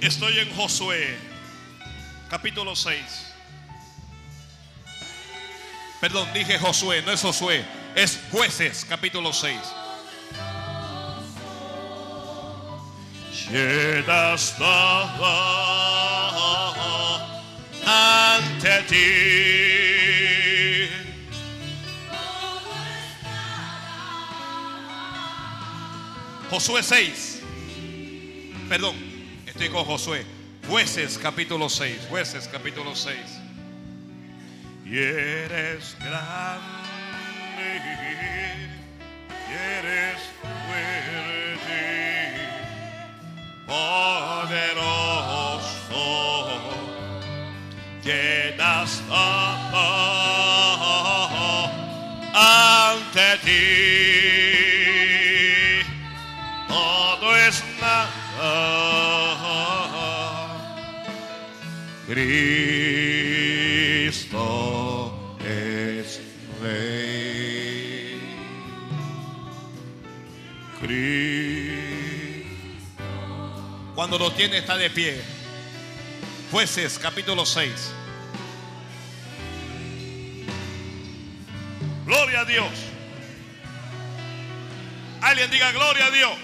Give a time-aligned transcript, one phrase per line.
[0.00, 1.18] Estoy en Josué,
[2.30, 2.96] capítulo 6.
[6.00, 7.62] Perdón, dije Josué, no es Josué,
[7.94, 9.58] es jueces, capítulo 6.
[13.50, 15.36] Llena estaba
[17.84, 18.96] ante ti.
[26.48, 27.42] Josué 6.
[28.70, 29.09] Perdón,
[29.68, 30.24] con Josué.
[30.68, 32.06] Jueces capítulo 6.
[32.08, 33.14] Jueces capítulo 6.
[34.86, 36.70] Y eres grande.
[39.48, 41.72] Y eres fuerte.
[43.66, 44.70] Poderoso.
[48.02, 49.80] Llenas todo
[52.32, 53.79] ante ti
[62.10, 63.38] Cristo
[65.46, 66.20] es
[66.60, 68.20] Rey.
[70.80, 71.78] Cristo.
[73.94, 75.22] Cuando lo tiene está de pie.
[76.50, 77.92] Jueces capítulo 6.
[82.06, 82.72] Gloria a Dios.
[85.20, 86.36] Alguien diga gloria a Dios.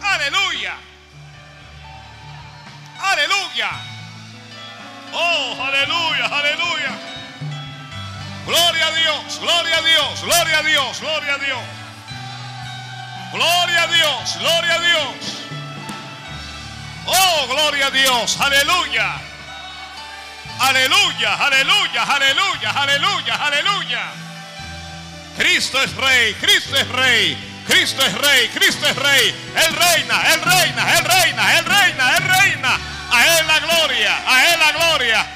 [0.00, 0.93] Aleluya.
[3.14, 3.70] Aleluya.
[5.12, 6.92] Oh, aleluya, aleluya.
[8.44, 11.64] Gloria a Dios, gloria a Dios, gloria a Dios, gloria a Dios.
[13.32, 15.36] Gloria a Dios, gloria a Dios.
[17.06, 19.14] Oh, gloria a Dios, aleluya.
[20.58, 24.04] Aleluya, aleluya, aleluya, aleluya, aleluya.
[25.36, 29.34] Cristo es rey, Cristo es rey, Cristo es rey, Cristo es rey.
[29.54, 32.93] Él reina, Él reina, Él reina, Él reina, Él reina.
[33.14, 35.26] A Él la gloria, a Él la gloria.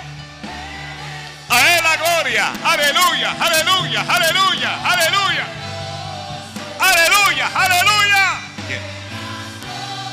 [1.48, 2.52] A Él la gloria.
[2.64, 5.46] Aleluya, aleluya, aleluya, aleluya.
[6.80, 8.40] Aleluya, aleluya.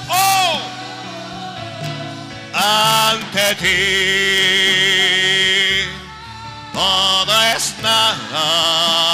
[0.10, 0.62] Oh.
[2.54, 3.80] Ante ti
[6.74, 9.05] todo es nada.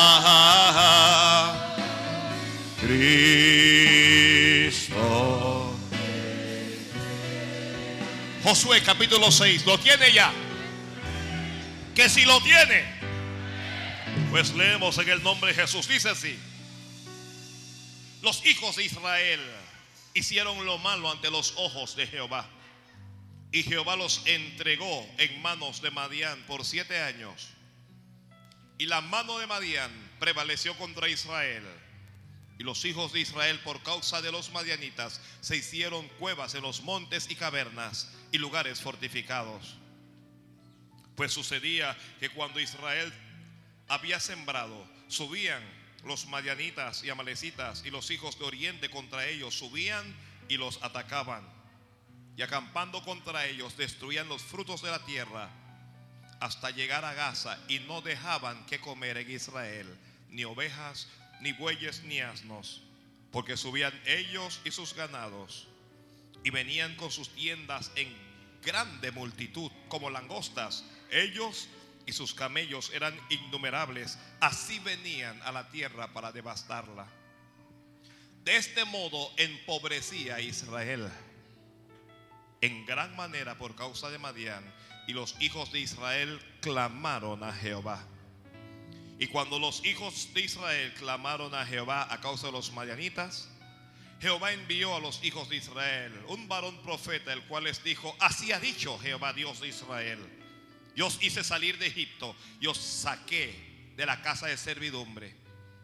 [8.52, 10.30] Josué capítulo 6, ¿lo tiene ya?
[11.96, 12.84] Que si lo tiene,
[14.30, 15.88] pues leemos en el nombre de Jesús.
[15.88, 16.38] Dice así.
[18.22, 19.40] Los hijos de Israel
[20.14, 22.46] hicieron lo malo ante los ojos de Jehová.
[23.54, 27.52] Y Jehová los entregó en manos de Madián por siete años.
[28.78, 31.64] Y la mano de Madián prevaleció contra Israel.
[32.60, 36.82] Y los hijos de Israel, por causa de los madianitas, se hicieron cuevas en los
[36.82, 39.76] montes y cavernas y lugares fortificados.
[41.16, 43.14] Pues sucedía que cuando Israel
[43.88, 45.62] había sembrado, subían
[46.06, 50.16] los madianitas y amalecitas y los hijos de oriente contra ellos, subían
[50.48, 51.48] y los atacaban.
[52.38, 55.50] Y acampando contra ellos, destruían los frutos de la tierra
[56.40, 59.88] hasta llegar a Gaza y no dejaban que comer en Israel,
[60.30, 61.08] ni ovejas,
[61.42, 62.82] ni bueyes, ni asnos,
[63.32, 65.68] porque subían ellos y sus ganados
[66.44, 68.14] y venían con sus tiendas en
[68.64, 70.86] grande multitud, como langostas.
[71.12, 71.68] Ellos
[72.06, 77.08] y sus camellos eran innumerables, así venían a la tierra para devastarla.
[78.44, 81.12] De este modo empobrecía a Israel
[82.62, 84.64] en gran manera por causa de Madián,
[85.08, 88.06] y los hijos de Israel clamaron a Jehová.
[89.20, 93.50] Y cuando los hijos de Israel clamaron a Jehová a causa de los madianitas,
[94.22, 98.52] Jehová envió a los hijos de Israel un varón profeta, el cual les dijo, así
[98.52, 100.20] ha dicho Jehová Dios de Israel,
[100.96, 105.34] yo os hice salir de Egipto y os saqué de la casa de servidumbre.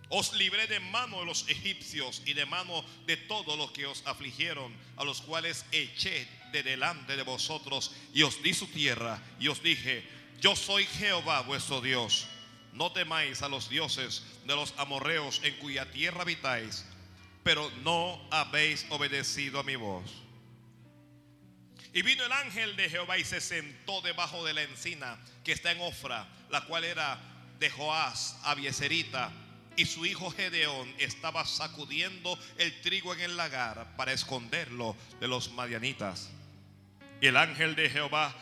[0.10, 4.06] Os libré de mano de los egipcios y de mano de todos los que os
[4.06, 9.48] afligieron, a los cuales eché de delante de vosotros y os di su tierra y
[9.48, 10.08] os dije,
[10.40, 12.28] yo soy Jehová vuestro Dios.
[12.72, 16.86] No temáis a los dioses de los amorreos en cuya tierra habitáis,
[17.48, 20.04] pero no habéis obedecido a mi voz.
[21.94, 25.72] Y vino el ángel de Jehová y se sentó debajo de la encina que está
[25.72, 27.18] en Ofra, la cual era
[27.58, 29.32] de Joás, Abieserita,
[29.78, 35.54] y su hijo Gedeón estaba sacudiendo el trigo en el lagar para esconderlo de los
[35.54, 36.30] madianitas.
[37.22, 38.36] Y el ángel de Jehová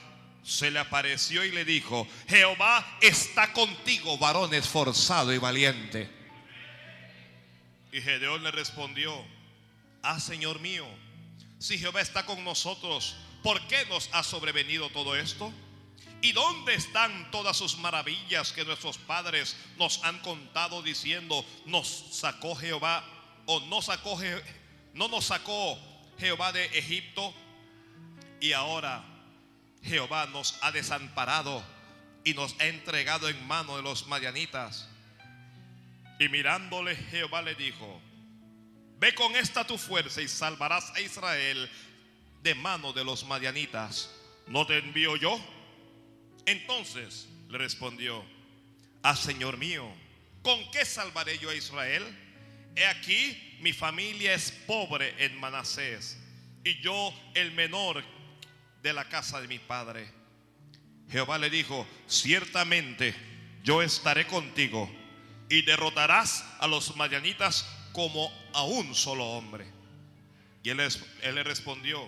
[0.44, 6.25] se le apareció y le dijo, Jehová está contigo, varón esforzado y valiente.
[7.96, 9.26] Y Gedeón le respondió,
[10.04, 10.86] ah, Señor mío,
[11.60, 15.54] Si Jehová está con nosotros, ¿por qué nos ha sobrevenido todo esto?
[16.22, 22.54] ¿Y dónde están todas sus maravillas que nuestros padres nos han contado diciendo, nos sacó
[22.58, 23.06] Jehová
[23.46, 24.20] o no sacó
[24.94, 25.80] no nos sacó
[26.20, 27.34] Jehová de Egipto
[28.42, 29.06] y ahora
[29.84, 31.64] Jehová nos ha desamparado
[32.26, 34.90] y nos ha entregado en mano de los madianitas?
[36.20, 38.02] Y mirándole Jehová le dijo,
[39.00, 41.70] ve con esta tu fuerza y salvarás a Israel
[42.42, 44.14] de mano de los madianitas.
[44.48, 45.40] ¿No te envío yo?
[46.46, 48.24] Entonces le respondió,
[49.04, 49.92] ah Señor mío,
[50.42, 52.04] ¿con qué salvaré yo a Israel?
[52.76, 56.18] He aquí, mi familia es pobre en Manasés
[56.64, 58.04] y yo el menor
[58.82, 60.08] de la casa de mi padre.
[61.10, 63.16] Jehová le dijo, ciertamente
[63.64, 64.90] yo estaré contigo
[65.50, 69.66] y derrotarás a los madianitas como a un solo hombre.
[70.64, 72.08] Y él, él le respondió,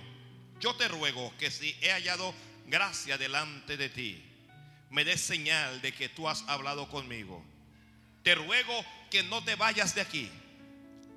[0.59, 2.33] yo te ruego que si he hallado
[2.65, 4.23] gracia delante de ti,
[4.89, 7.43] me des señal de que tú has hablado conmigo.
[8.23, 10.29] Te ruego que no te vayas de aquí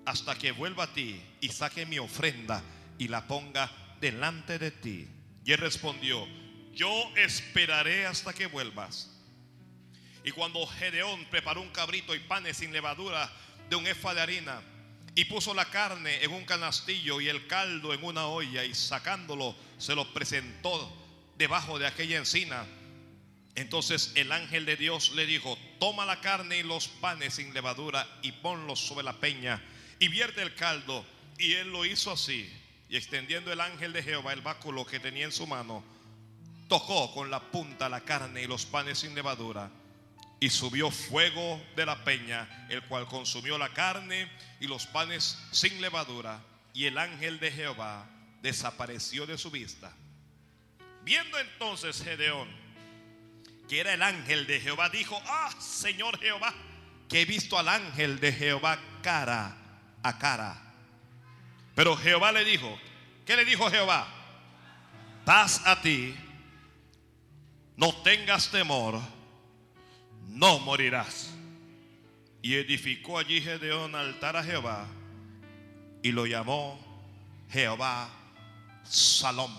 [0.05, 2.63] hasta que vuelva a ti y saque mi ofrenda
[2.99, 3.71] y la ponga
[4.01, 5.09] delante de ti.
[5.45, 6.27] Y él respondió,
[6.73, 9.11] yo esperaré hasta que vuelvas.
[10.25, 13.31] Y cuando Gedeón preparó un cabrito y panes sin levadura
[13.69, 14.63] de un efa de harina,
[15.15, 19.55] y puso la carne en un canastillo y el caldo en una olla, y sacándolo
[19.79, 20.93] se lo presentó
[21.37, 22.65] debajo de aquella encina.
[23.55, 28.07] Entonces el ángel de Dios le dijo, toma la carne y los panes sin levadura
[28.23, 29.63] y ponlos sobre la peña
[29.99, 31.05] y vierte el caldo.
[31.39, 32.53] Y él lo hizo así.
[32.89, 35.85] Y extendiendo el ángel de Jehová el báculo que tenía en su mano,
[36.69, 39.71] tocó con la punta la carne y los panes sin levadura.
[40.41, 45.81] Y subió fuego de la peña, el cual consumió la carne y los panes sin
[45.81, 46.43] levadura.
[46.73, 48.09] Y el ángel de Jehová
[48.41, 49.93] desapareció de su vista.
[51.05, 52.49] Viendo entonces Gedeón
[53.71, 56.53] que era el ángel de Jehová, dijo, ah, Señor Jehová,
[57.09, 59.57] que he visto al ángel de Jehová cara
[60.03, 60.61] a cara.
[61.77, 62.77] Pero Jehová le dijo,
[63.25, 64.09] ¿qué le dijo Jehová?
[65.25, 66.17] Paz a ti,
[67.77, 69.01] no tengas temor,
[70.31, 71.31] no morirás.
[72.43, 74.87] Y edificó allí Gedeón altar a Jehová
[76.03, 76.79] y lo llamó
[77.51, 78.09] Jehová
[78.85, 79.55] Salom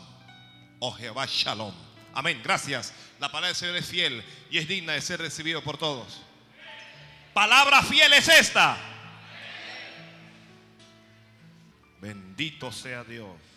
[0.79, 1.73] o Jehová Shalom.
[2.13, 2.93] Amén, gracias.
[3.19, 6.21] La palabra del Señor es fiel y es digna de ser recibido por todos.
[7.33, 8.77] Palabra fiel es esta.
[12.01, 13.50] Bendito sea Dios.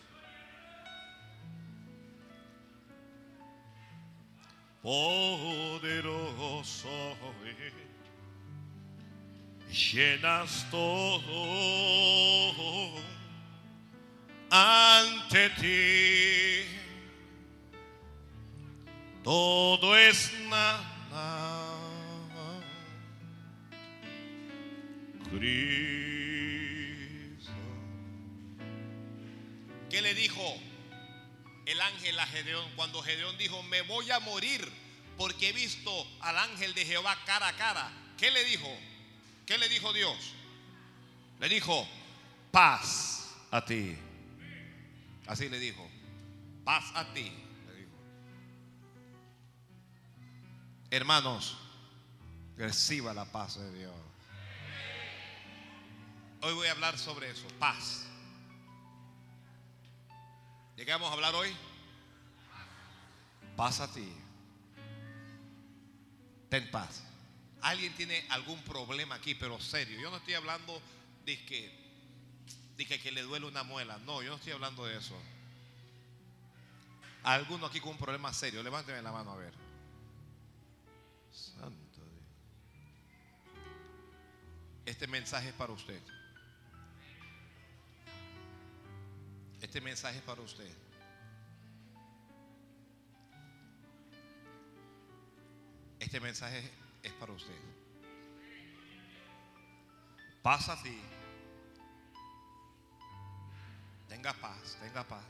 [4.84, 6.44] Poderoso
[9.70, 11.42] llenas todo
[14.50, 16.64] ante ti
[19.24, 20.84] todo es nada.
[25.30, 25.50] Cristo.
[29.88, 30.42] ¿Qué le dijo
[31.66, 34.70] el ángel a Gedeón cuando Gedeón dijo, me voy a morir
[35.16, 35.90] porque he visto
[36.20, 37.90] al ángel de Jehová cara a cara?
[38.18, 38.68] ¿Qué le dijo?
[39.46, 40.16] ¿Qué le dijo Dios?
[41.40, 41.88] Le dijo,
[42.50, 43.96] paz a ti.
[45.26, 45.88] Así le dijo,
[46.64, 47.32] paz a ti.
[50.90, 51.56] Hermanos,
[52.56, 53.92] reciba la paz de Dios.
[56.42, 58.06] Hoy voy a hablar sobre eso, paz.
[60.76, 61.54] ¿De qué vamos a hablar hoy?
[63.56, 64.12] Paz a ti.
[66.48, 67.04] Ten paz.
[67.60, 70.00] Alguien tiene algún problema aquí, pero serio.
[70.00, 70.80] Yo no estoy hablando
[71.24, 71.72] de que,
[72.76, 73.98] de que, que le duele una muela.
[73.98, 75.16] No, yo no estoy hablando de eso.
[77.22, 78.62] ¿Alguno aquí con un problema serio?
[78.62, 79.54] Levánteme la mano a ver.
[81.32, 82.24] Santo Dios.
[84.84, 86.02] Este mensaje es para usted.
[89.64, 90.70] Este mensaje es para usted.
[95.98, 96.70] Este mensaje
[97.02, 97.58] es para usted.
[100.42, 101.00] Paz a ti.
[104.06, 105.24] Tenga paz, tenga paz.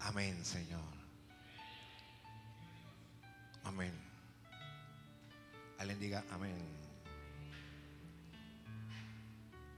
[0.00, 0.92] Amén, Señor.
[3.62, 3.94] Amén.
[5.78, 6.58] Alguien diga amén.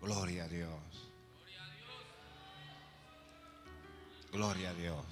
[0.00, 1.01] Gloria a Dios.
[4.32, 5.04] Gloria a Dios.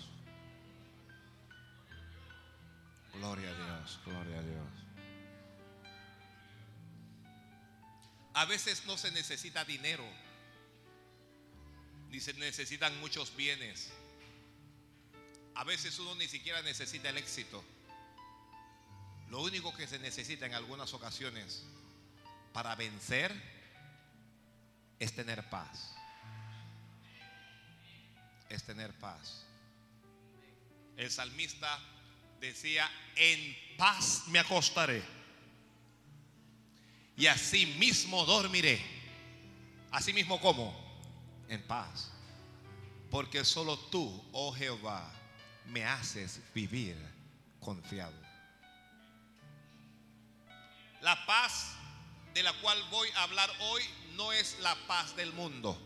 [3.13, 4.01] Gloria a Dios.
[4.07, 4.67] Gloria a Dios.
[8.33, 10.05] A veces no se necesita dinero,
[12.09, 13.91] ni se necesitan muchos bienes.
[15.55, 17.63] A veces uno ni siquiera necesita el éxito.
[19.29, 21.63] Lo único que se necesita en algunas ocasiones
[22.55, 23.35] para vencer
[24.99, 26.00] es tener paz.
[28.51, 29.47] Es tener paz.
[30.99, 31.81] El salmista
[32.39, 35.03] decía, en paz me acostaré
[37.21, 38.81] y así mismo dormiré.
[39.91, 40.75] Así mismo como
[41.51, 42.11] en paz.
[43.11, 45.07] Porque solo tú, oh Jehová,
[45.67, 46.97] me haces vivir
[47.61, 48.17] confiado.
[51.03, 51.75] La paz
[52.33, 53.83] de la cual voy a hablar hoy
[54.15, 55.79] no es la paz del mundo.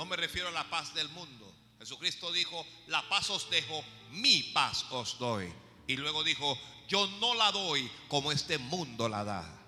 [0.00, 1.54] No me refiero a la paz del mundo.
[1.78, 5.52] Jesucristo dijo, la paz os dejo, mi paz os doy.
[5.86, 9.62] Y luego dijo, yo no la doy como este mundo la da.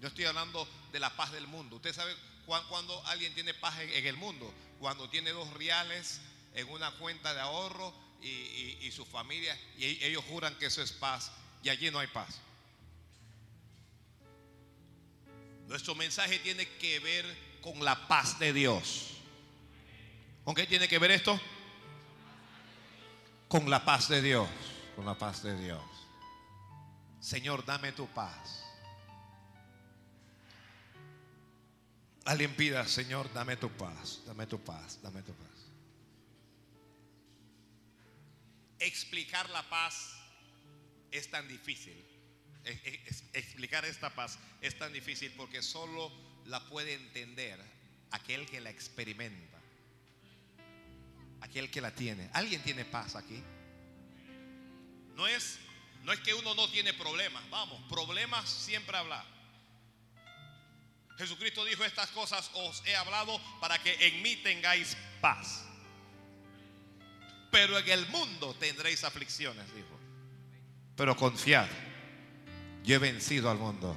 [0.00, 1.76] Yo estoy hablando de la paz del mundo.
[1.76, 6.22] Usted sabe cuando alguien tiene paz en el mundo, cuando tiene dos reales
[6.54, 11.30] en una cuenta de ahorro y, su familia, y ellos juran que eso es paz,
[11.62, 12.40] y allí no hay paz.
[15.66, 19.17] Nuestro mensaje tiene que ver con la paz de Dios.
[20.48, 21.38] ¿Con qué tiene que ver esto?
[23.48, 24.48] Con la paz de Dios.
[24.96, 25.84] Con la paz de Dios.
[27.20, 28.64] Señor, dame tu paz.
[32.24, 35.66] Alguien pida, Señor, dame tu paz, dame tu paz, dame tu paz.
[38.78, 40.14] Explicar la paz
[41.10, 42.02] es tan difícil.
[43.34, 46.10] explicar esta paz es tan difícil porque solo
[46.46, 47.62] la puede entender
[48.12, 49.57] aquel que la experimenta.
[51.40, 52.30] Aquel que la tiene.
[52.32, 53.42] ¿Alguien tiene paz aquí?
[55.14, 55.58] No es
[56.04, 59.22] no es que uno no tiene problemas, vamos, problemas siempre habla.
[61.18, 65.64] Jesucristo dijo estas cosas os he hablado para que en mí tengáis paz.
[67.50, 69.98] Pero en el mundo tendréis aflicciones, dijo.
[70.96, 71.68] Pero confiad,
[72.84, 73.96] yo he vencido al mundo.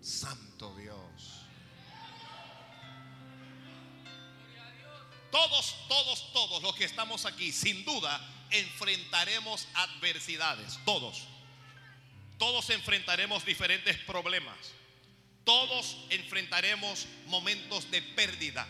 [0.00, 0.93] Santo Dios.
[5.34, 8.20] Todos, todos, todos los que estamos aquí, sin duda,
[8.52, 11.24] enfrentaremos adversidades, todos.
[12.38, 14.56] Todos enfrentaremos diferentes problemas.
[15.42, 18.64] Todos enfrentaremos momentos de pérdida,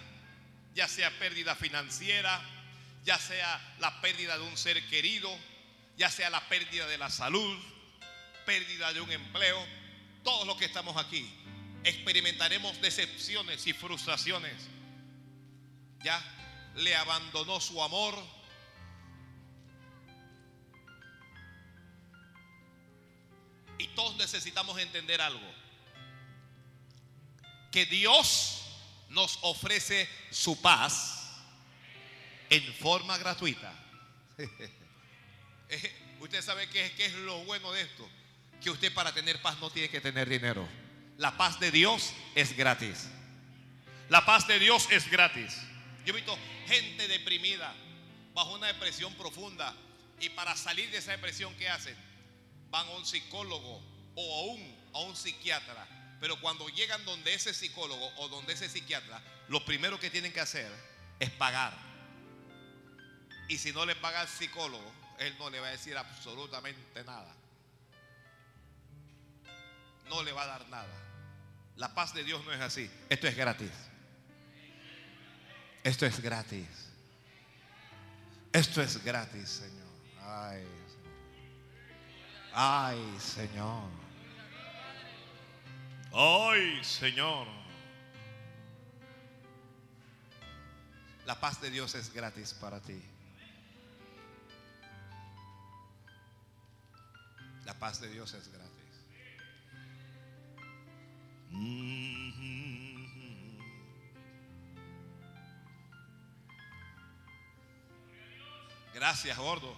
[0.75, 2.43] ya sea pérdida financiera,
[3.05, 5.29] ya sea la pérdida de un ser querido,
[5.99, 7.63] ya sea la pérdida de la salud,
[8.47, 9.63] pérdida de un empleo.
[10.23, 11.31] Todos los que estamos aquí
[11.85, 14.55] experimentaremos decepciones y frustraciones.
[16.03, 16.25] Ya
[16.77, 18.15] le abandonó su amor,
[23.79, 25.55] Y todos necesitamos entender algo.
[27.71, 28.63] Que Dios
[29.09, 31.33] nos ofrece su paz
[32.51, 33.73] en forma gratuita.
[36.21, 38.09] usted sabe qué, qué es lo bueno de esto.
[38.63, 40.67] Que usted para tener paz no tiene que tener dinero.
[41.19, 43.09] La paz de Dios es gratis.
[44.09, 45.61] La paz de Dios es gratis.
[46.05, 47.75] Yo he visto gente deprimida,
[48.35, 49.75] bajo una depresión profunda.
[50.21, 51.97] Y para salir de esa depresión, ¿qué hacen?
[52.75, 53.81] van a un psicólogo
[54.17, 55.87] o aún a un psiquiatra.
[56.19, 60.41] Pero cuando llegan donde ese psicólogo o donde ese psiquiatra, lo primero que tienen que
[60.41, 60.73] hacer
[61.21, 61.73] es pagar.
[63.49, 67.33] Y si no le paga al psicólogo, él no le va a decir absolutamente nada.
[70.09, 71.01] No le va a dar nada.
[71.77, 72.91] La paz de Dios no es así.
[73.09, 73.71] Esto es gratis.
[75.85, 76.67] Esto es gratis.
[78.51, 79.89] Esto es gratis, Señor.
[80.23, 80.65] Ay.
[82.55, 83.91] Ay, Señor.
[86.11, 87.47] Ay, Señor.
[91.27, 93.03] La paz de Dios es gratis para ti.
[97.67, 98.73] La paz de Dios es gratis.
[108.95, 109.75] Gracias, gordo.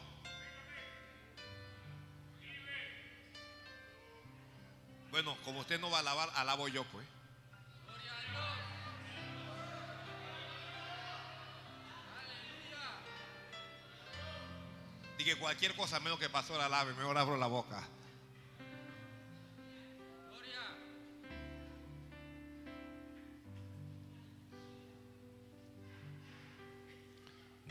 [5.10, 7.06] Bueno, como usted no va a alabar, alabo yo pues.
[15.18, 17.82] Y que cualquier cosa menos que pasó la lave, mejor abro la boca.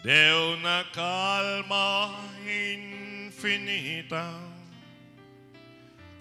[0.05, 2.13] De una calma
[2.45, 4.29] infinita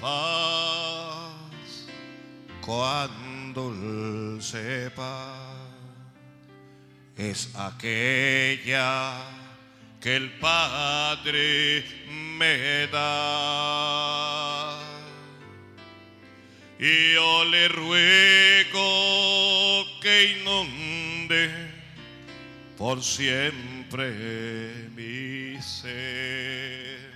[0.00, 1.86] paz,
[2.64, 3.23] cuando
[4.40, 5.54] sepa
[7.16, 9.22] es aquella
[10.00, 11.84] que el Padre
[12.38, 14.80] me da.
[16.78, 18.80] Y yo le ruego
[20.02, 21.50] que inunde
[22.76, 24.10] por siempre
[24.96, 27.14] mi ser.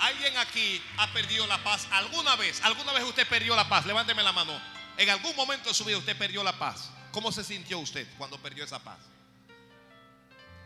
[0.00, 2.62] ¿Alguien aquí ha perdido la paz alguna vez?
[2.62, 3.84] ¿Alguna vez usted perdió la paz?
[3.86, 4.60] Levánteme la mano.
[4.96, 6.90] En algún momento de su vida usted perdió la paz.
[7.18, 9.00] ¿Cómo se sintió usted cuando perdió esa paz?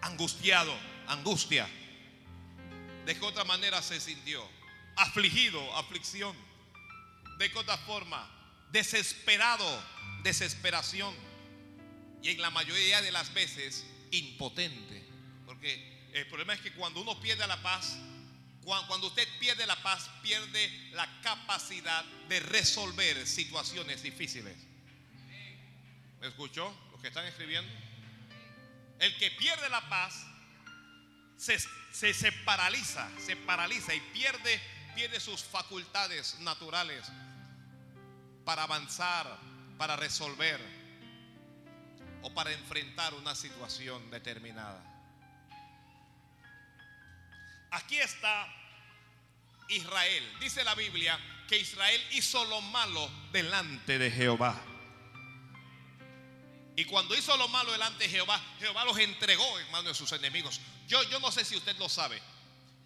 [0.03, 1.67] Angustiado, angustia.
[3.07, 4.47] ¿De qué otra manera se sintió?
[4.97, 6.37] Afligido, aflicción.
[7.39, 8.31] ¿De qué otra forma?
[8.71, 9.65] Desesperado,
[10.25, 11.15] desesperación.
[12.23, 15.09] Y en la mayoría de las veces, impotente.
[15.47, 17.97] Porque el problema es que cuando uno pierde la paz,
[18.63, 24.72] cuando usted pierde la paz, pierde la capacidad de resolver situaciones difíciles.
[26.23, 26.73] ¿Me escuchó?
[26.93, 27.69] Los que están escribiendo.
[29.01, 30.25] El que pierde la paz
[31.37, 31.59] se,
[32.15, 34.61] se, paraliza, se paraliza y pierde,
[34.95, 37.11] pierde sus facultades naturales
[38.45, 39.37] para avanzar,
[39.77, 40.61] para resolver
[42.23, 44.81] o para enfrentar una situación determinada.
[47.73, 48.47] Aquí está
[49.71, 50.39] Israel.
[50.39, 54.72] Dice la Biblia que Israel hizo lo malo delante de Jehová.
[56.75, 60.11] Y cuando hizo lo malo delante de Jehová, Jehová los entregó en manos de sus
[60.13, 60.61] enemigos.
[60.89, 62.21] Yo, yo no sé si usted lo sabe,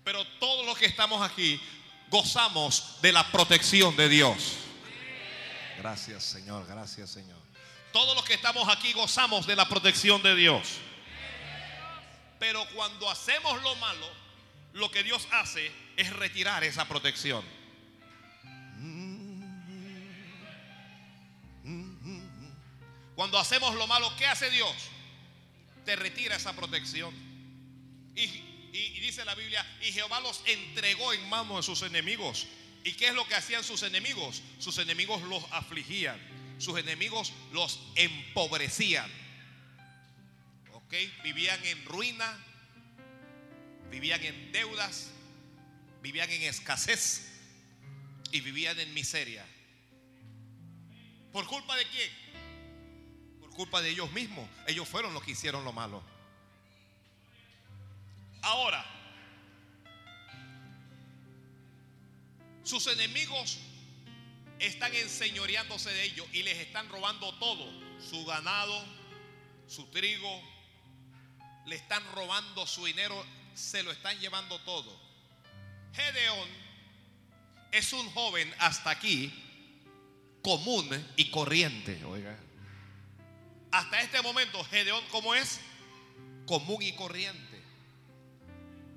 [0.03, 1.61] pero todos los que estamos aquí
[2.09, 4.57] gozamos de la protección de Dios.
[5.79, 7.39] Gracias Señor, gracias Señor.
[7.93, 10.79] Todos los que estamos aquí gozamos de la protección de Dios.
[12.39, 14.07] Pero cuando hacemos lo malo,
[14.75, 17.45] lo que Dios hace es retirar esa protección.
[23.17, 24.75] Cuando hacemos lo malo, ¿qué hace Dios?
[25.87, 27.15] Te retira esa protección.
[28.15, 28.27] Y,
[29.01, 32.47] dice la Biblia, y Jehová los entregó en manos de sus enemigos.
[32.85, 34.43] ¿Y qué es lo que hacían sus enemigos?
[34.59, 36.21] Sus enemigos los afligían.
[36.59, 39.11] Sus enemigos los empobrecían.
[40.73, 40.95] ¿Ok?
[41.25, 42.39] Vivían en ruina,
[43.91, 45.11] vivían en deudas,
[46.03, 47.33] vivían en escasez
[48.31, 49.47] y vivían en miseria.
[51.33, 52.11] ¿Por culpa de quién?
[53.57, 54.49] Culpa de ellos mismos.
[54.67, 56.03] Ellos fueron los que hicieron lo malo.
[58.43, 58.85] Ahora,
[62.63, 63.59] sus enemigos
[64.59, 67.69] están enseñoreándose de ellos y les están robando todo,
[68.01, 68.85] su ganado,
[69.67, 70.43] su trigo,
[71.67, 73.25] le están robando su dinero
[73.57, 74.95] se lo están llevando todo.
[75.95, 76.49] Gedeón
[77.73, 79.33] es un joven hasta aquí
[80.43, 82.05] común y corriente.
[82.05, 82.39] Oiga.
[83.77, 85.61] Hasta este momento, Gedeón, ¿cómo es?
[86.47, 87.63] Común y corriente.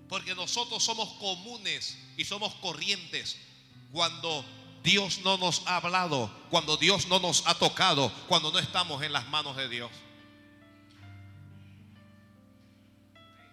[0.07, 3.37] Porque nosotros somos comunes y somos corrientes
[3.91, 4.45] cuando
[4.81, 9.11] Dios no nos ha hablado, cuando Dios no nos ha tocado, cuando no estamos en
[9.11, 9.91] las manos de Dios.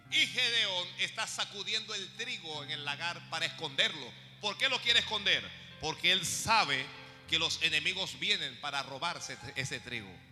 [0.09, 4.13] Y Gedeón está sacudiendo el trigo en el lagar para esconderlo.
[4.39, 5.43] ¿Por qué lo quiere esconder?
[5.81, 6.85] Porque él sabe
[7.27, 10.26] que los enemigos vienen para robarse ese trigo.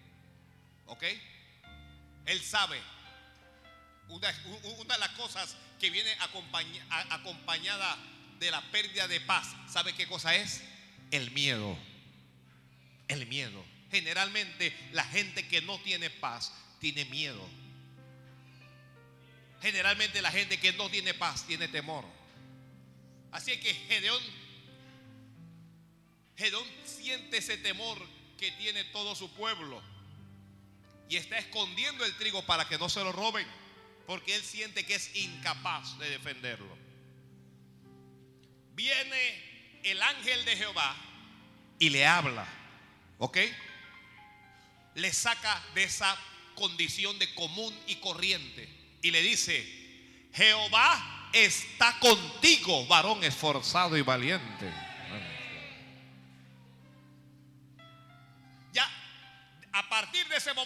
[0.88, 1.04] ¿Ok?
[2.26, 2.80] Él sabe.
[4.08, 6.16] Una, de las cosas que viene
[7.10, 7.98] acompañada
[8.40, 10.62] de la pérdida de paz, ¿sabe qué cosa es?
[11.12, 11.78] El miedo.
[13.08, 13.64] El miedo.
[13.92, 17.48] Generalmente la gente que no tiene paz tiene miedo.
[19.62, 22.06] Generalmente la gente que no tiene paz tiene temor.
[23.32, 24.22] Así que Gedeón,
[26.38, 28.00] Gedeón siente ese temor
[28.38, 29.82] que tiene todo su pueblo
[31.10, 33.48] y está escondiendo el trigo para que no se lo roben,
[34.08, 36.78] porque él siente que es incapaz de defenderlo.
[38.74, 40.96] Viene el ángel de Jehová
[41.80, 42.48] y le habla,
[43.18, 43.38] ¿ok?
[44.96, 46.18] le saca de esa
[46.56, 48.68] condición de común y corriente
[49.02, 54.74] y le dice, Jehová está contigo, varón esforzado y valiente.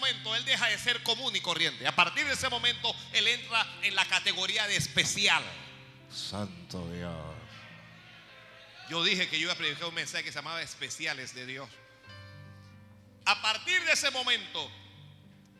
[0.09, 1.87] Momento, él deja de ser común y corriente.
[1.87, 5.43] A partir de ese momento, él entra en la categoría de especial.
[6.11, 7.13] Santo Dios.
[8.89, 11.69] Yo dije que yo iba a predicar un mensaje que se llamaba especiales de Dios.
[13.25, 14.71] A partir de ese momento,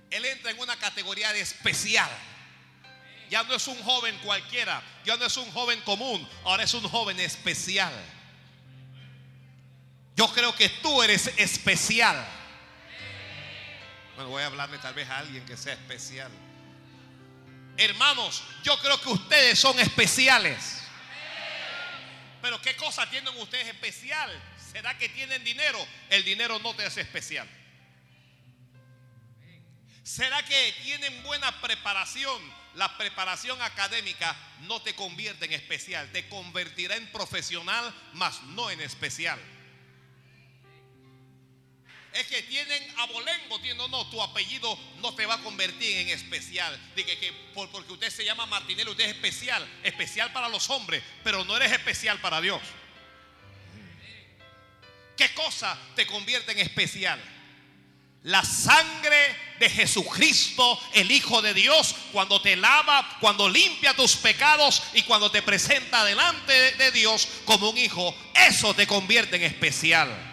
[0.09, 2.09] él entra en una categoría de especial.
[3.29, 6.81] Ya no es un joven cualquiera, ya no es un joven común, ahora es un
[6.89, 7.93] joven especial.
[10.15, 12.38] Yo creo que tú eres especial.
[14.19, 16.29] Bueno, voy a hablarle tal vez a alguien que sea especial.
[17.77, 20.81] Hermanos, yo creo que ustedes son especiales.
[22.41, 24.29] Pero ¿qué cosa tienen ustedes especial?
[24.73, 25.79] ¿Será que tienen dinero?
[26.09, 27.47] El dinero no te hace especial.
[30.03, 32.41] ¿Será que tienen buena preparación?
[32.73, 38.81] La preparación académica no te convierte en especial, te convertirá en profesional, mas no en
[38.81, 39.39] especial.
[42.19, 46.77] Es que tienen abolengo, no, no, tu apellido no te va a convertir en especial.
[46.93, 51.45] Dije que porque usted se llama Martinelli, usted es especial, especial para los hombres, pero
[51.45, 52.61] no eres especial para Dios.
[55.15, 57.23] ¿Qué cosa te convierte en especial?
[58.23, 64.83] La sangre de Jesucristo, el Hijo de Dios, cuando te lava, cuando limpia tus pecados
[64.93, 70.28] y cuando te presenta delante de Dios como un hijo, eso te convierte en especial.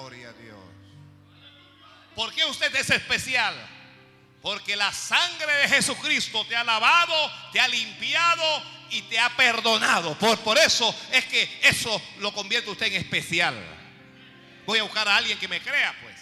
[0.00, 0.58] Gloria a Dios.
[2.14, 3.54] ¿Por qué usted es especial?
[4.42, 10.16] Porque la sangre de Jesucristo te ha lavado, te ha limpiado y te ha perdonado.
[10.18, 13.54] Por, por eso es que eso lo convierte usted en especial.
[14.66, 16.14] Voy a buscar a alguien que me crea, pues.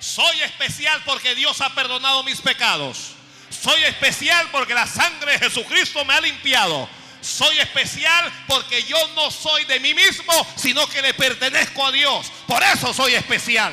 [0.00, 3.12] Soy especial porque Dios ha perdonado mis pecados.
[3.50, 6.88] Soy especial porque la sangre de Jesucristo me ha limpiado.
[7.24, 12.30] Soy especial porque yo no soy de mí mismo, sino que le pertenezco a Dios.
[12.46, 13.72] Por eso soy especial.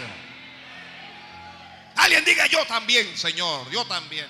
[1.98, 4.26] Alguien diga yo también, Señor, yo también.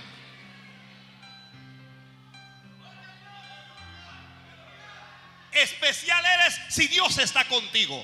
[5.51, 8.03] Especial eres si Dios está contigo.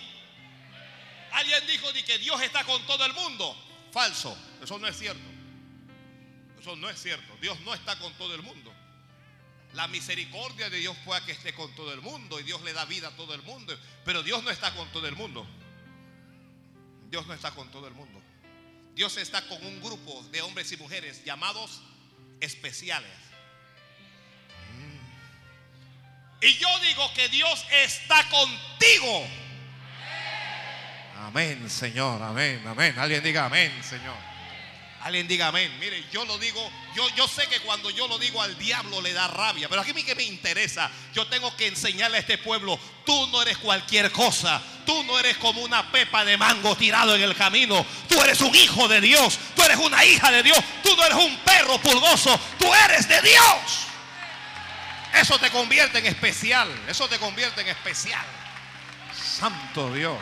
[1.32, 3.58] Alguien dijo que Dios está con todo el mundo.
[3.92, 5.24] Falso, eso no es cierto.
[6.62, 7.36] Eso no es cierto.
[7.42, 8.77] Dios no está con todo el mundo.
[9.78, 12.86] La misericordia de Dios puede que esté con todo el mundo y Dios le da
[12.86, 13.80] vida a todo el mundo.
[14.04, 15.46] Pero Dios no está con todo el mundo.
[17.12, 18.20] Dios no está con todo el mundo.
[18.96, 21.84] Dios está con un grupo de hombres y mujeres llamados
[22.42, 23.12] especiales.
[26.42, 29.28] Y yo digo que Dios está contigo.
[31.18, 32.98] Amén, Señor, amén, amén.
[32.98, 34.37] Alguien diga amén, Señor.
[35.04, 35.72] Alguien diga amén.
[35.80, 39.14] Mire, yo lo digo, yo, yo sé que cuando yo lo digo al diablo le
[39.14, 42.38] da rabia, pero aquí a mí que me interesa, yo tengo que enseñarle a este
[42.38, 47.16] pueblo, tú no eres cualquier cosa, tú no eres como una pepa de mango tirado
[47.16, 50.58] en el camino, tú eres un hijo de Dios, tú eres una hija de Dios,
[50.84, 53.88] tú no eres un perro pulgoso, tú eres de Dios.
[55.14, 56.70] Eso te convierte en especial.
[56.88, 58.26] Eso te convierte en especial.
[59.14, 60.18] Santo Dios.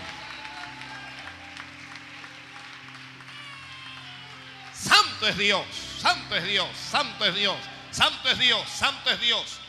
[4.86, 5.66] Santo es Dios.
[6.00, 6.68] Santo es Dios.
[6.78, 7.58] Santo es Dios.
[7.92, 8.70] Santo es Dios.
[8.70, 9.60] Santo es Dios.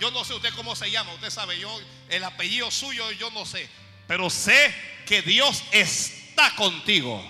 [0.00, 1.12] Yo no sé usted cómo se llama.
[1.14, 3.68] Usted sabe, yo el apellido suyo yo no sé.
[4.08, 4.74] Pero sé
[5.06, 7.22] que Dios está contigo.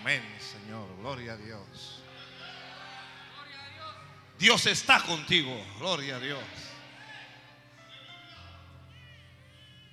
[0.00, 0.88] Amén, Señor.
[0.98, 2.02] Gloria a Dios.
[4.38, 5.64] Dios está contigo.
[5.78, 6.40] Gloria a Dios.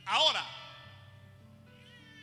[0.06, 0.44] Ahora,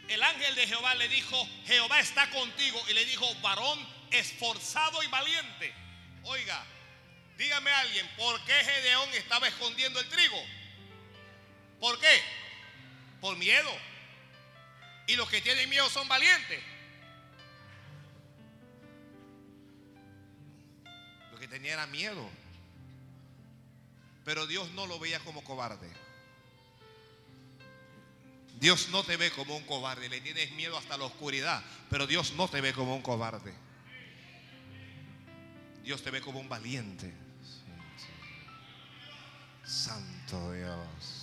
[0.08, 2.80] el ángel de Jehová le dijo, Jehová está contigo.
[2.88, 3.78] Y le dijo, varón
[4.10, 5.74] esforzado y valiente.
[6.24, 6.64] Oiga,
[7.36, 10.42] dígame a alguien, ¿por qué Gedeón estaba escondiendo el trigo?
[11.80, 12.22] ¿Por qué?
[13.20, 13.70] Por miedo.
[15.06, 16.62] Y los que tienen miedo son valientes.
[21.32, 22.28] Lo que tenía era miedo.
[24.24, 26.05] Pero Dios no lo veía como cobarde.
[28.58, 30.08] Dios no te ve como un cobarde.
[30.08, 31.62] Le tienes miedo hasta la oscuridad.
[31.90, 33.54] Pero Dios no te ve como un cobarde.
[35.82, 37.14] Dios te ve como un valiente.
[39.64, 41.22] Santo Dios.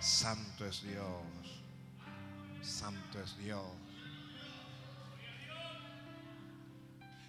[0.00, 1.24] Santo es Dios.
[2.62, 3.64] Santo es Dios.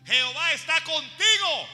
[0.05, 1.67] Jehová está contigo.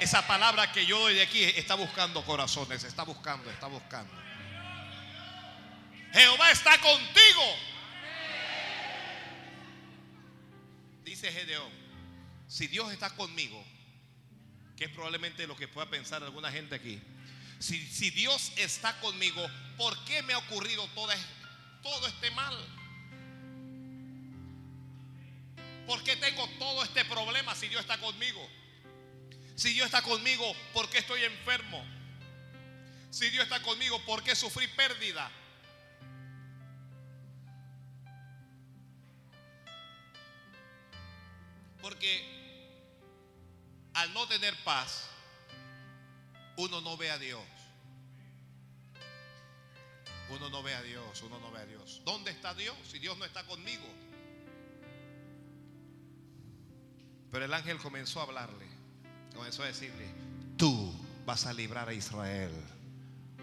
[0.00, 4.12] Esa palabra que yo doy de aquí está buscando corazones, está buscando, está buscando.
[6.12, 7.56] Jehová está contigo.
[11.04, 11.70] Dice Gedeón,
[12.48, 13.64] si Dios está conmigo,
[14.76, 17.00] que es probablemente lo que pueda pensar alguna gente aquí,
[17.58, 19.46] si, si Dios está conmigo,
[19.76, 21.12] ¿por qué me ha ocurrido todo,
[21.82, 22.56] todo este mal?
[25.86, 28.48] ¿Por qué tengo todo este problema si Dios está conmigo?
[29.56, 31.84] Si Dios está conmigo, ¿por qué estoy enfermo?
[33.10, 35.30] Si Dios está conmigo, ¿por qué sufrí pérdida?
[41.82, 42.24] Porque
[43.94, 45.08] al no tener paz,
[46.56, 47.42] uno no ve a Dios.
[50.30, 52.00] Uno no ve a Dios, uno no ve a Dios.
[52.04, 53.84] ¿Dónde está Dios si Dios no está conmigo?
[57.30, 58.66] Pero el ángel comenzó a hablarle,
[59.34, 60.06] comenzó a decirle,
[60.56, 60.94] tú
[61.26, 62.52] vas a librar a Israel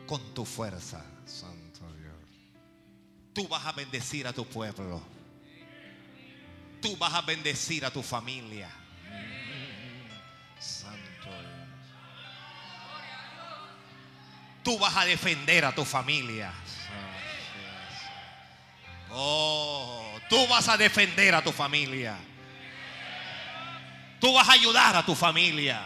[0.08, 2.54] con tu fuerza, Santo Dios.
[3.34, 5.02] Tú vas a bendecir a tu pueblo.
[6.82, 8.70] Tú vas a bendecir a tu familia.
[10.60, 11.30] Santo.
[14.64, 16.54] Tú vas a defender a tu familia.
[19.12, 22.18] Oh, tú vas a defender a tu familia.
[24.20, 25.82] Tú vas a ayudar a tu familia.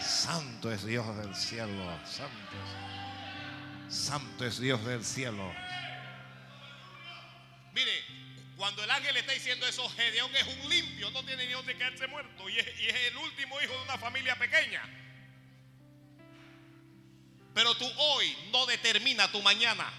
[0.00, 1.98] Santo es Dios del cielo.
[2.04, 2.56] Santo
[3.88, 5.52] es, Santo es Dios del cielo.
[7.72, 8.05] Mire,
[8.56, 11.76] cuando el ángel le está diciendo eso, Gedeón es un limpio, no tiene ni donde
[11.76, 12.48] caerse muerto.
[12.48, 14.82] Y es, el último hijo de una familia pequeña.
[17.54, 19.92] Pero tú hoy no determina tu mañana.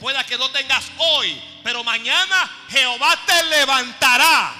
[0.00, 4.54] Pueda que no tengas hoy, pero mañana Jehová te levantará.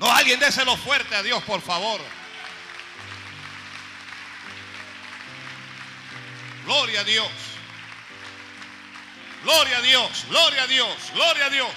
[0.00, 2.00] No, alguien déselo fuerte a Dios, por favor.
[6.64, 7.53] Gloria a Dios.
[9.44, 11.70] Gloria a Dios, gloria a Dios, gloria a Dios.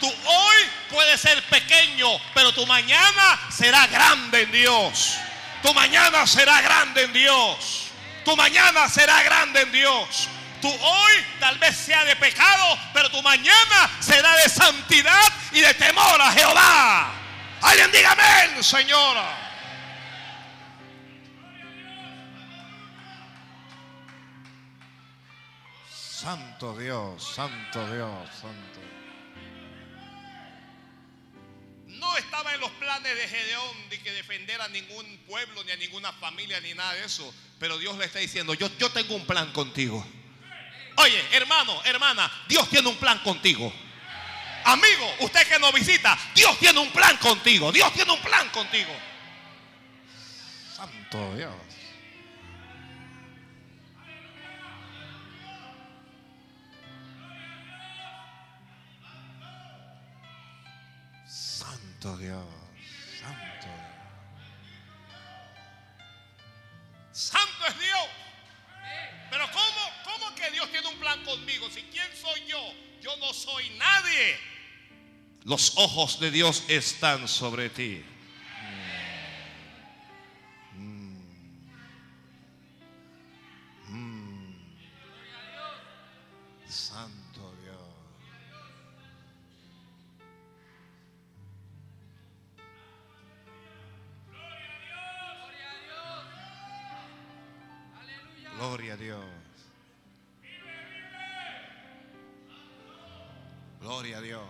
[0.00, 0.56] Tú hoy
[0.90, 5.16] puedes ser pequeño, pero tu mañana será grande en Dios.
[5.62, 7.86] Tu mañana será grande en Dios.
[8.24, 10.28] Tu mañana será grande en Dios.
[10.60, 15.74] Tu hoy tal vez sea de pecado, pero tu mañana será de santidad y de
[15.74, 17.12] temor a Jehová.
[17.62, 19.49] Alguien diga amén, señora.
[26.30, 28.80] Santo Dios, Santo Dios, Santo.
[31.86, 35.76] No estaba en los planes de Gedeón de que defender a ningún pueblo, ni a
[35.76, 37.34] ninguna familia, ni nada de eso.
[37.58, 40.06] Pero Dios le está diciendo, yo, yo tengo un plan contigo.
[40.98, 43.72] Oye, hermano, hermana, Dios tiene un plan contigo.
[44.66, 47.72] Amigo, usted que nos visita, Dios tiene un plan contigo.
[47.72, 48.92] Dios tiene un plan contigo.
[50.76, 51.54] Santo Dios.
[62.00, 62.46] Santo Dios.
[63.20, 63.76] Santo Dios.
[67.12, 68.08] Santo es Dios.
[69.30, 71.68] Pero ¿cómo, ¿cómo que Dios tiene un plan conmigo?
[71.68, 74.38] Si quién soy yo, yo no soy nadie.
[75.44, 78.02] Los ojos de Dios están sobre ti.
[86.66, 87.19] Santo
[103.90, 104.42] Gloria a Dios.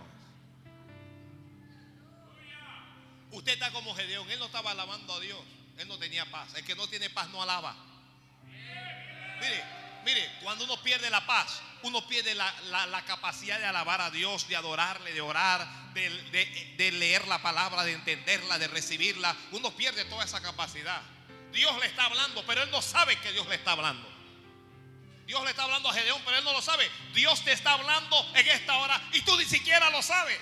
[3.31, 4.29] Usted está como Gedeón.
[4.29, 5.39] Él no estaba alabando a Dios.
[5.79, 6.53] Él no tenía paz.
[6.53, 7.75] El que no tiene paz no alaba.
[8.45, 9.63] Mire,
[10.05, 14.47] mire, cuando uno pierde la paz, uno pierde la, la- capacidad de alabar a Dios,
[14.47, 19.35] de adorarle, de orar, de- de leer la palabra, de entenderla, de recibirla.
[19.53, 21.01] Uno pierde toda esa capacidad.
[21.51, 24.07] Dios le está hablando, pero él no sabe que Dios le está hablando.
[25.25, 26.89] Dios le está hablando a Gedeón, pero él no lo sabe.
[27.13, 30.39] Dios te está hablando en esta hora y tú ni siquiera lo sabes.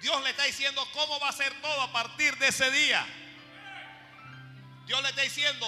[0.00, 3.04] Dios le está diciendo cómo va a ser todo a partir de ese día.
[4.86, 5.66] Dios le está diciendo,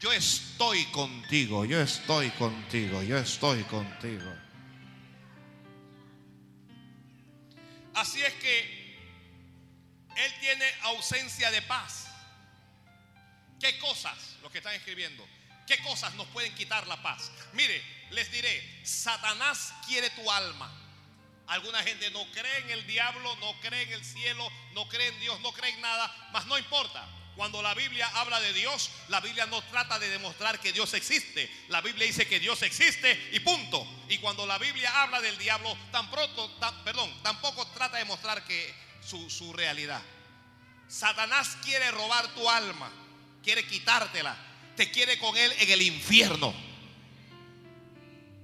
[0.00, 4.34] yo estoy contigo, yo estoy contigo, yo estoy contigo.
[8.00, 8.60] Así es que
[10.16, 12.06] Él tiene ausencia de paz.
[13.60, 14.36] ¿Qué cosas?
[14.40, 15.28] Lo que están escribiendo.
[15.66, 17.30] ¿Qué cosas nos pueden quitar la paz?
[17.52, 20.72] Mire, les diré, Satanás quiere tu alma.
[21.48, 25.20] Alguna gente no cree en el diablo, no cree en el cielo, no cree en
[25.20, 27.06] Dios, no cree en nada, mas no importa.
[27.40, 31.50] Cuando la Biblia habla de Dios, la Biblia no trata de demostrar que Dios existe.
[31.68, 33.86] La Biblia dice que Dios existe y punto.
[34.10, 38.74] Y cuando la Biblia habla del diablo, tan pronto, perdón, tampoco trata de mostrar que
[39.02, 40.02] su, su realidad.
[40.86, 42.92] Satanás quiere robar tu alma,
[43.42, 44.36] quiere quitártela,
[44.76, 46.52] te quiere con él en el infierno.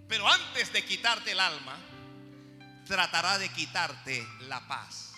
[0.08, 1.76] Pero antes de quitarte el alma,
[2.86, 5.12] tratará de quitarte la paz.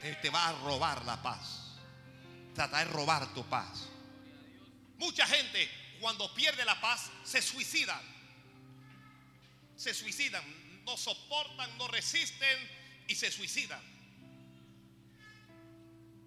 [0.00, 1.65] Él te va a robar la paz.
[2.56, 3.86] Trata de robar tu paz.
[4.96, 8.00] Mucha gente cuando pierde la paz se suicidan.
[9.76, 10.42] Se suicidan.
[10.86, 12.58] No soportan, no resisten
[13.08, 13.82] y se suicidan.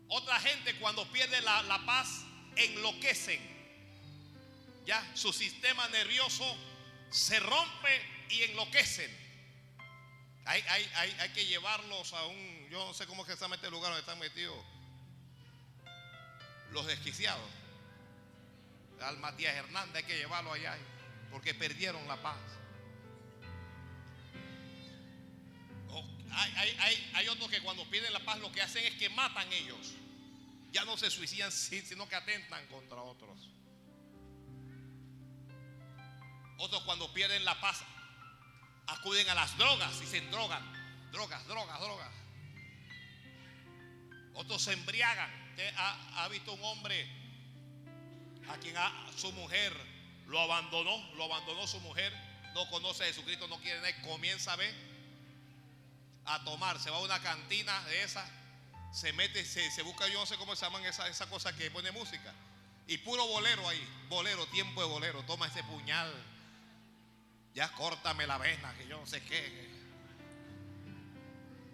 [0.08, 2.22] Otra gente cuando pierde la, la paz
[2.56, 3.42] enloquecen.
[4.86, 6.46] Ya su sistema nervioso
[7.10, 9.10] se rompe y enloquecen.
[10.46, 13.70] Hay, hay, que llevarlos a un, yo no sé cómo es que se llama este
[13.72, 14.58] lugar donde están metidos
[16.71, 17.49] los desquiciados.
[19.01, 20.77] Al Matías Hernández hay que llevarlo allá
[21.32, 22.38] porque perdieron la paz.
[26.32, 29.93] hay, hay, otros que cuando pierden la paz lo que hacen es que matan ellos.
[30.71, 33.49] Ya no se suicidan, sino que atentan contra otros.
[36.58, 37.82] Otros cuando pierden la paz
[38.88, 40.62] acuden a las drogas y se drogan.
[41.12, 42.13] Drogas, drogas, drogas.
[44.34, 45.49] Otros se embriagan.
[45.78, 47.08] Ha, visto un hombre
[48.50, 48.76] a quien
[49.15, 49.74] su mujer
[50.28, 52.13] lo abandonó, lo abandonó su mujer,
[52.54, 54.74] no conoce a Jesucristo, no quiere nada, comienza a ver,
[56.26, 58.26] a tomar, se va a una cantina de esa,
[58.93, 61.91] se mete, se, busca, yo no sé cómo se llaman esa, esa cosa que pone
[61.91, 62.34] música,
[62.88, 66.12] y puro bolero ahí, bolero, tiempo de bolero, toma ese puñal
[67.54, 69.68] ya córtame la vena, que yo no sé qué.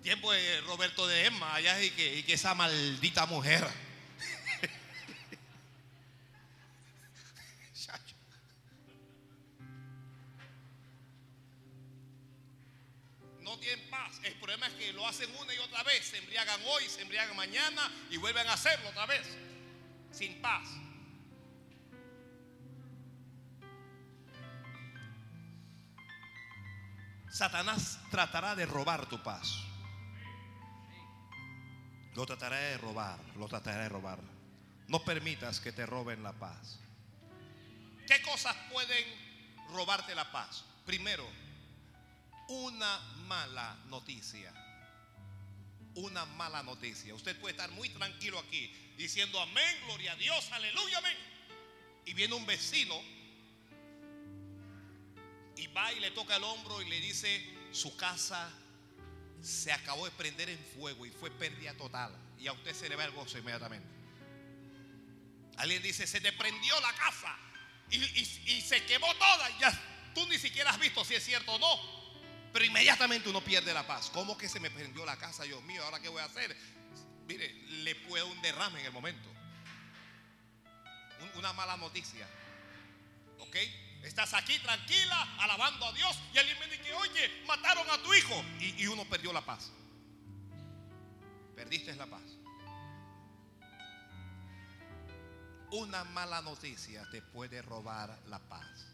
[0.06, 3.68] Tiempo de Roberto de Emma, allá y que, que esa maldita mujer.
[13.42, 14.20] no tienen paz.
[14.22, 16.06] El problema es que lo hacen una y otra vez.
[16.06, 19.26] Se embriagan hoy, se embriagan mañana y vuelven a hacerlo otra vez.
[20.12, 20.68] Sin paz.
[27.32, 29.66] Satanás tratará de robar tu paz.
[32.16, 34.20] Lo tratará de robar, lo tratará de robar.
[34.88, 36.80] No permitas que te roben la paz.
[38.08, 39.06] ¿Qué cosas pueden
[39.74, 40.64] robarte la paz?
[40.86, 41.28] Primero,
[42.48, 44.54] una mala noticia.
[45.96, 47.14] Una mala noticia.
[47.16, 51.18] Usted puede estar muy tranquilo aquí diciendo amén, gloria a Dios, aleluya, amén.
[52.06, 52.96] Y viene un vecino
[55.58, 58.52] y va y le toca el hombro y le dice, su casa
[59.46, 62.18] se acabó de prender en fuego y fue pérdida total.
[62.40, 63.88] Y a usted se le va el gozo inmediatamente.
[65.58, 67.38] Alguien dice, se te prendió la casa
[67.92, 68.26] y,
[68.62, 69.50] se quemó toda.
[69.52, 72.06] Y ya tú ni siquiera has visto si es cierto o no.
[72.52, 74.10] Pero inmediatamente uno pierde la paz.
[74.12, 75.84] ¿Cómo que se me prendió la casa, Dios mío?
[75.84, 76.58] ¿Ahora qué voy a hacer?
[77.28, 77.54] Mire,
[77.84, 79.30] le puedo un derrame en el momento.
[81.36, 82.28] Una mala noticia.
[83.40, 83.58] ¿Ok?
[84.06, 86.16] Estás aquí tranquila, alabando a Dios.
[86.34, 88.46] Y alguien me dice, oye, mataron a tu hijo.
[88.60, 89.72] Y, uno perdió la paz.
[91.56, 92.22] Perdiste la paz.
[95.72, 98.86] Una mala noticia te puede robar la paz.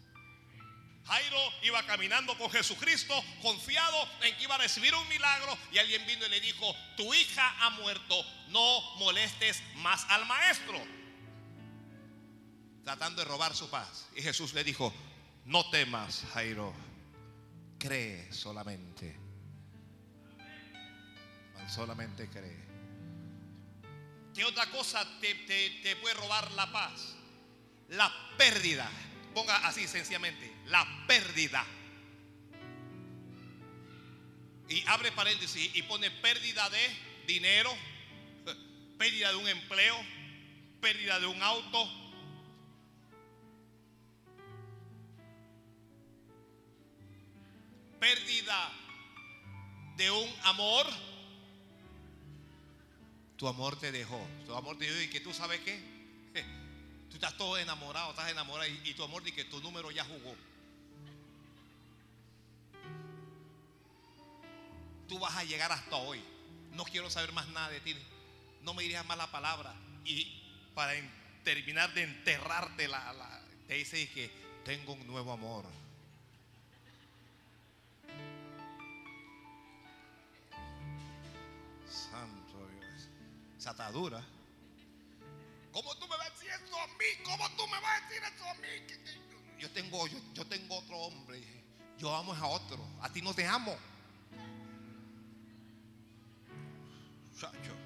[1.04, 6.06] Jairo iba caminando con Jesucristo, confiado en que iba a recibir un milagro, y alguien
[6.06, 11.01] vino y le dijo, tu hija ha muerto, no molestes más al maestro
[12.84, 14.08] tratando de robar su paz.
[14.16, 14.92] Y Jesús le dijo,
[15.46, 16.72] no temas, Jairo,
[17.78, 19.16] cree solamente.
[21.68, 22.62] Solamente cree.
[24.34, 27.14] ¿Qué otra cosa te, te puede robar la paz?
[27.88, 28.90] La pérdida.
[29.34, 31.64] Ponga así sencillamente, la pérdida.
[34.68, 37.70] Y abre paréntesis y pone pérdida de dinero,
[38.98, 39.96] pérdida de un empleo,
[40.80, 42.01] pérdida de un auto,
[48.02, 48.72] pérdida
[49.96, 50.84] de un amor,
[53.36, 54.20] tu amor te dejó.
[54.44, 55.80] Tu amor te dejó y que tú sabes qué.
[57.08, 60.34] Tú estás todo enamorado, estás enamorado y, tu amor dice que tu número ya jugó.
[65.06, 66.20] Tú vas a llegar hasta hoy.
[66.72, 67.94] No quiero saber más nada de ti.
[68.62, 69.74] No me dirías más la palabra.
[70.06, 70.42] Y
[70.74, 70.94] para
[71.44, 74.30] terminar de enterrarte la te dice que
[74.64, 75.81] tengo un nuevo amor.
[83.62, 84.20] Esa atadura.
[85.70, 87.04] ¿Cómo tú me vas a decir eso a mí?
[87.22, 88.66] ¿Cómo tú me vas a decir eso a mí?
[89.56, 90.04] Yo tengo,
[90.34, 91.40] yo, tengo otro hombre.
[91.96, 92.84] Yo amo a otro.
[93.02, 93.78] A ti no te amo.
[97.38, 97.76] Chacho.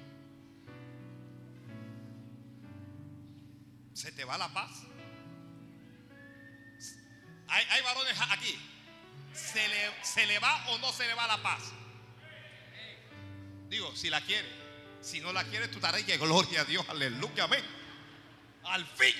[3.93, 4.71] Se te va la paz.
[7.49, 8.57] Hay, hay varones aquí.
[9.31, 11.61] ¿Se le, ¿Se le va o no se le va la paz?
[13.69, 14.66] Digo, si la quiere.
[15.01, 16.87] Si no la quiere, tú estarás que gloria a Dios.
[16.89, 17.63] Aleluya, amén.
[18.63, 19.15] Al fin.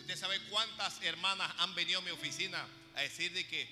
[0.00, 3.62] Usted sabe cuántas hermanas han venido a mi oficina a decir de que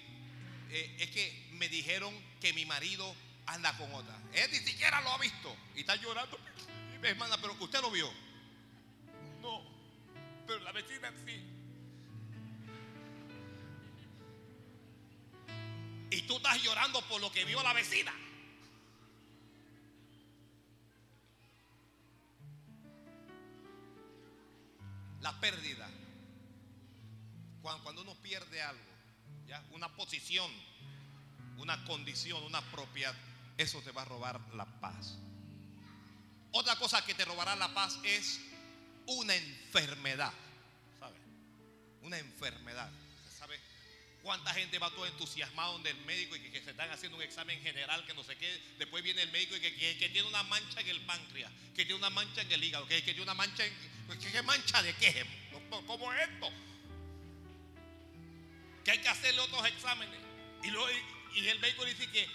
[0.70, 3.14] eh, es que me dijeron que mi marido
[3.46, 4.18] anda con otra.
[4.32, 6.38] Él ni siquiera lo ha visto y está llorando.
[7.02, 8.10] Hermana, pero usted lo vio.
[9.40, 9.62] No,
[10.46, 11.51] pero la vecina sí.
[16.12, 18.12] Y tú estás llorando por lo que vio la vecina.
[25.22, 25.88] La pérdida.
[27.62, 28.82] Cuando, uno pierde algo,
[29.46, 29.64] ¿ya?
[29.70, 30.50] una posición,
[31.56, 33.14] una condición, una propiedad,
[33.56, 35.16] eso te va a robar la paz.
[36.50, 38.38] Otra cosa que te robará la paz es
[39.06, 40.32] una enfermedad.
[40.98, 41.16] ¿Sabe?
[42.02, 42.90] Una enfermedad.
[44.22, 47.60] ¿Cuánta gente va todo entusiasmado donde el médico y que, se están haciendo un examen
[47.60, 48.60] general que no sé qué?
[48.78, 51.94] Después viene el médico y que, que- tiene una mancha en el páncreas, que tiene
[51.94, 53.72] una mancha en el hígado, que, tiene una mancha en.
[54.20, 55.26] ¿Qué, mancha de qué?
[55.86, 56.50] ¿Cómo es esto?
[58.84, 60.18] Que hay que hacerle otros exámenes.
[60.62, 62.28] Y, y- y el médico dice que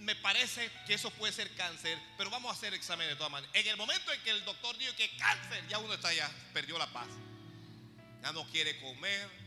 [0.00, 3.54] me parece que eso puede ser cáncer, pero vamos a hacer exámenes de todas maneras.
[3.56, 6.78] En el momento en que el doctor dijo que cáncer, ya uno está ya, perdió
[6.78, 7.08] la paz.
[8.22, 9.43] Ya no quiere comer.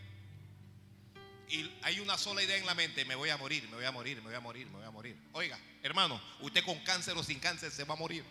[1.50, 3.92] Y hay una sola idea en la mente, me voy a morir, me voy a
[3.92, 5.18] morir, me voy a morir, me voy a morir.
[5.32, 8.26] Oiga, hermano, usted con cáncer o sin cáncer se va a morir.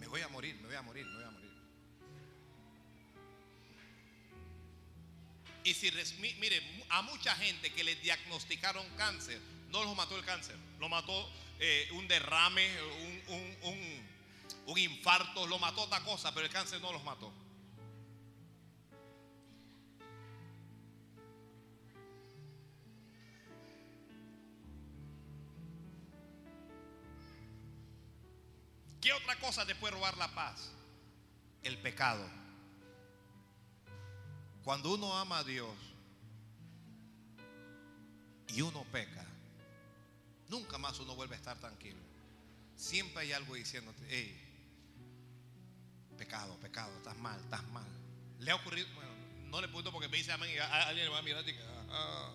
[0.00, 1.50] Me voy a morir, me voy a morir, me voy a morir.
[5.62, 5.92] Y si,
[6.40, 9.40] mire, a mucha gente que le diagnosticaron cáncer,
[9.70, 14.06] no los mató el cáncer, lo mató eh, un derrame, un, un- un-
[14.66, 17.32] un infarto, lo mató otra cosa, pero el cáncer no los mató.
[29.00, 30.70] ¿Qué otra cosa te puede robar la paz?
[31.62, 32.24] El pecado.
[34.64, 35.70] Cuando uno ama a Dios
[38.48, 39.24] y uno peca,
[40.48, 41.98] nunca más uno vuelve a estar tranquilo.
[42.76, 44.42] Siempre hay algo diciéndote, hey,
[46.16, 47.86] pecado, pecado, estás mal, estás mal.
[48.40, 49.10] Le ha ocurrido, bueno,
[49.50, 51.62] no le pregunto porque me dice amén y alguien me va a mirar y que,
[51.62, 52.32] ah, ah.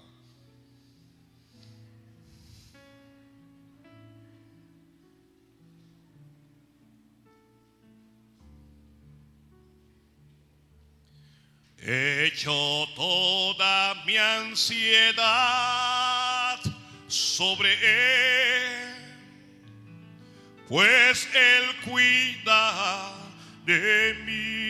[11.84, 16.20] Echo toda mi ansiedad
[17.12, 18.95] sobre Él,
[20.68, 23.14] pues Él cuida
[23.66, 24.62] de mí.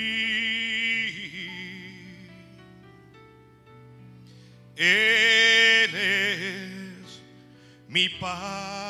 [4.75, 7.21] Él es
[7.87, 8.81] mi paz.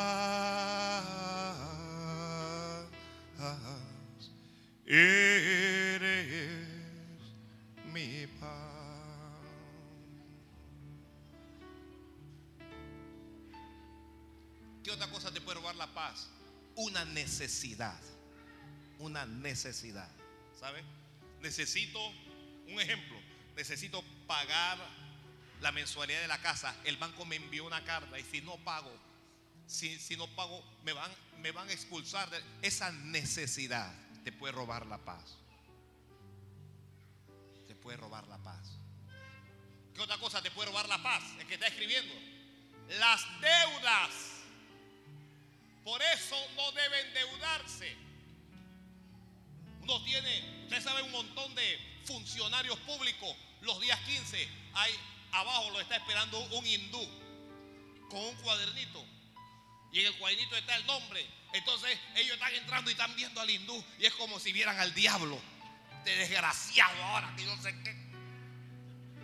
[15.62, 16.28] Robar la paz?
[16.74, 18.00] Una necesidad.
[18.98, 20.08] Una necesidad.
[20.58, 20.84] ¿Sabes?
[21.40, 21.98] Necesito,
[22.66, 23.16] un ejemplo,
[23.56, 24.78] necesito pagar
[25.60, 26.74] la mensualidad de la casa.
[26.84, 28.92] El banco me envió una carta y si no pago,
[29.66, 31.10] si, si no pago, me van,
[31.40, 32.28] me van a expulsar.
[32.30, 33.92] de- esa necesidad
[34.24, 35.36] te puede robar la paz.
[37.68, 38.78] Te puede robar la paz.
[39.94, 41.22] ¿Qué otra cosa te puede robar la paz?
[41.38, 42.14] El que está escribiendo.
[42.98, 44.10] Las deudas.
[45.84, 47.96] Por eso no deben endeudarse.
[49.80, 53.36] Uno tiene, usted sabe, un montón de funcionarios públicos.
[53.62, 54.92] Los días 15, hay
[55.32, 57.08] abajo lo está esperando un hindú
[58.10, 59.04] con un cuadernito.
[59.92, 61.26] Y en el cuadernito está el nombre.
[61.52, 63.84] Entonces ellos están entrando y están viendo al hindú.
[63.98, 65.38] Y es como si vieran al diablo.
[65.98, 67.94] Este desgraciado ahora que no sé qué.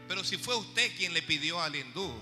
[0.07, 2.15] Pero si fue usted quien le pidió al hindú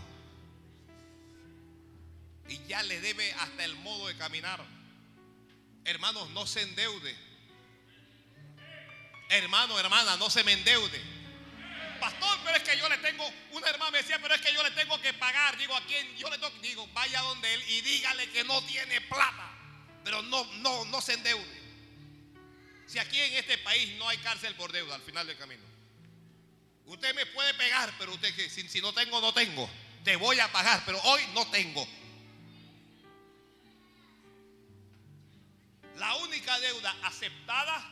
[2.48, 4.64] y ya le debe hasta el modo de caminar,
[5.84, 7.16] hermanos, no se endeude.
[9.28, 11.00] Hermano, hermana, no se me endeude.
[11.98, 14.62] Pastor, pero es que yo le tengo, una hermana me decía, pero es que yo
[14.62, 15.56] le tengo que pagar.
[15.56, 16.16] Digo, ¿a quién?
[16.16, 19.50] Yo le tengo, digo, vaya donde él y dígale que no tiene plata.
[20.04, 21.62] Pero no, no, no se endeude.
[22.86, 25.64] Si aquí en este país no hay cárcel por deuda al final del camino.
[26.84, 29.68] Usted me puede pegar, pero usted que si, si no tengo, no tengo.
[30.04, 31.86] Te voy a pagar, pero hoy no tengo.
[35.96, 37.82] La única deuda aceptada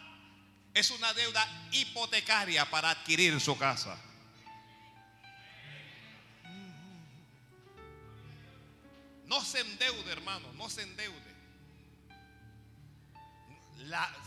[0.75, 3.99] es una deuda hipotecaria para adquirir su casa.
[9.27, 11.35] No se endeude, hermano, no se endeude.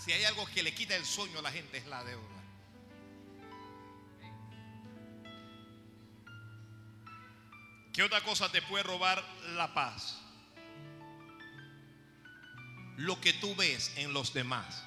[0.03, 2.37] Si hay algo que le quita el sueño a la gente es la deuda.
[7.93, 9.23] ¿Qué otra cosa te puede robar
[9.55, 10.26] la paz?
[12.97, 14.83] Lo que tú ves en los demás.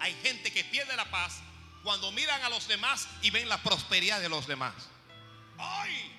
[0.00, 1.40] Hay gente que pierde la paz
[1.82, 4.74] cuando miran a los demás y ven la prosperidad de los demás.
[5.58, 6.12] ¡Ay!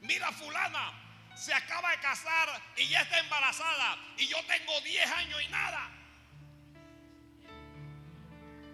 [0.00, 0.92] Mira fulana,
[1.36, 5.90] se acaba de casar y ya está embarazada y yo tengo 10 años y nada.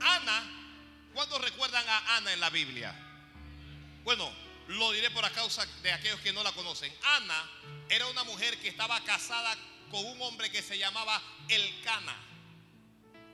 [0.00, 0.44] Ana,
[1.12, 2.94] ¿cuándo recuerdan a Ana en la Biblia?
[4.04, 4.32] Bueno,
[4.68, 6.92] lo diré por a causa de aquellos que no la conocen.
[7.16, 7.50] Ana
[7.88, 9.56] era una mujer que estaba casada
[9.90, 12.16] con un hombre que se llamaba Elcana.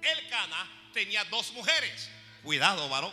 [0.03, 2.09] Elcana tenía dos mujeres.
[2.43, 3.13] Cuidado, varón.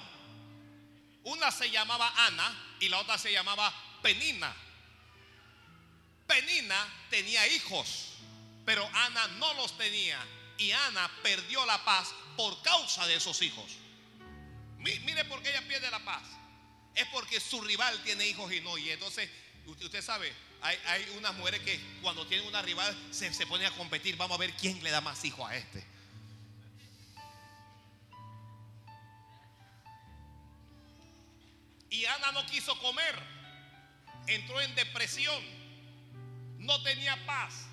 [1.24, 4.54] Una se llamaba Ana y la otra se llamaba Penina.
[6.28, 8.14] Penina tenía hijos,
[8.66, 10.20] pero Ana no los tenía.
[10.58, 13.72] Y Ana perdió la paz por causa de esos hijos.
[14.78, 16.24] Mi- Mire por qué ella pierde la paz.
[16.96, 18.78] Es porque su rival tiene hijos y no.
[18.78, 19.30] Y entonces,
[19.66, 24.18] usted sabe, hay, unas mujeres que cuando tienen una rival se, se ponen a competir.
[24.18, 25.86] Vamos a ver quién le da más hijos a este.
[31.89, 33.16] Y Ana no quiso comer.
[34.28, 35.43] Entró en depresión.
[36.57, 37.66] No tenía paz.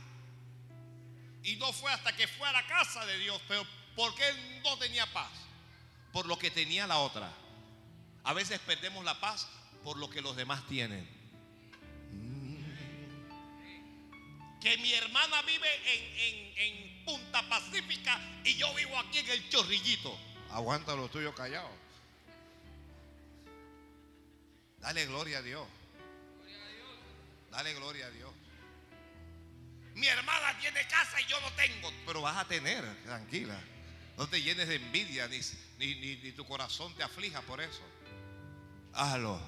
[1.43, 3.41] Y no fue hasta que fue a la casa de Dios.
[3.49, 5.31] Pero ¿por qué no tenía paz?
[6.13, 7.31] Por lo que tenía la otra.
[8.25, 9.49] A veces perdemos la paz
[9.85, 11.16] por lo que los demás tienen.
[14.67, 19.49] Que mi hermana vive en, en- en Punta Pacífica y yo vivo aquí en el
[19.49, 20.19] Chorrillito.
[20.51, 21.71] Aguanta lo tuyo callado.
[24.81, 25.69] Dale gloria a Dios.
[27.53, 28.33] Dale gloria a Dios.
[29.95, 31.93] Mi hermana tiene casa y yo no tengo.
[32.05, 33.57] Pero vas a tener, tranquila.
[34.19, 35.39] No te llenes de envidia ni,
[35.79, 37.83] ni, ni- ni tu corazón te aflija por eso.
[38.95, 39.41] Hazlo.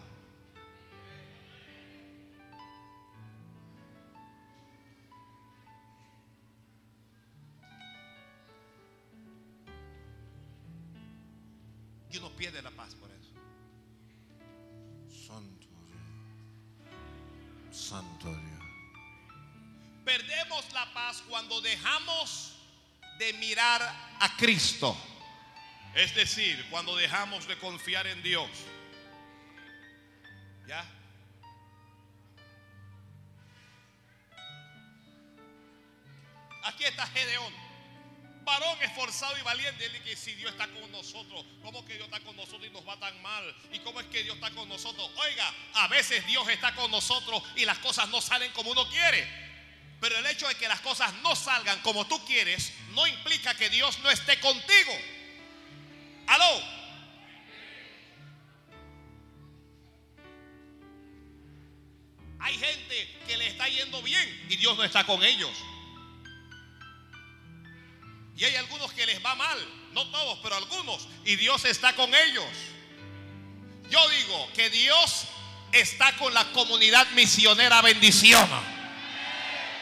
[12.10, 13.32] Y uno pierde la paz por eso.
[15.26, 17.76] Santo Dios.
[17.76, 18.58] Santo Dios.
[20.04, 22.54] Perdemos la paz cuando dejamos
[23.18, 23.82] de mirar
[24.20, 24.96] a Cristo.
[25.94, 28.48] Es decir, cuando dejamos de confiar en Dios.
[30.66, 30.84] ¿Ya?
[36.64, 37.67] Aquí está Gedeón.
[38.48, 39.84] Varón esforzado y valiente.
[39.84, 42.86] Él dice si Dios está con nosotros, ¿cómo que Dios está con nosotros y nos
[42.88, 43.54] va tan mal?
[43.72, 45.10] ¿Y cómo es que Dios está con nosotros?
[45.16, 49.28] Oiga, a veces Dios está con nosotros y las cosas no salen como uno quiere.
[50.00, 53.68] Pero el hecho de que las cosas no salgan como tú quieres no implica que
[53.68, 54.92] Dios no esté contigo.
[56.28, 56.62] Aló.
[62.40, 65.52] Hay gente que le está yendo bien y Dios no está con ellos.
[68.38, 69.58] Y hay algunos que les va mal,
[69.92, 72.46] no todos, pero algunos, y Dios está con ellos.
[73.90, 75.24] Yo digo que Dios
[75.72, 78.48] está con la comunidad misionera bendición.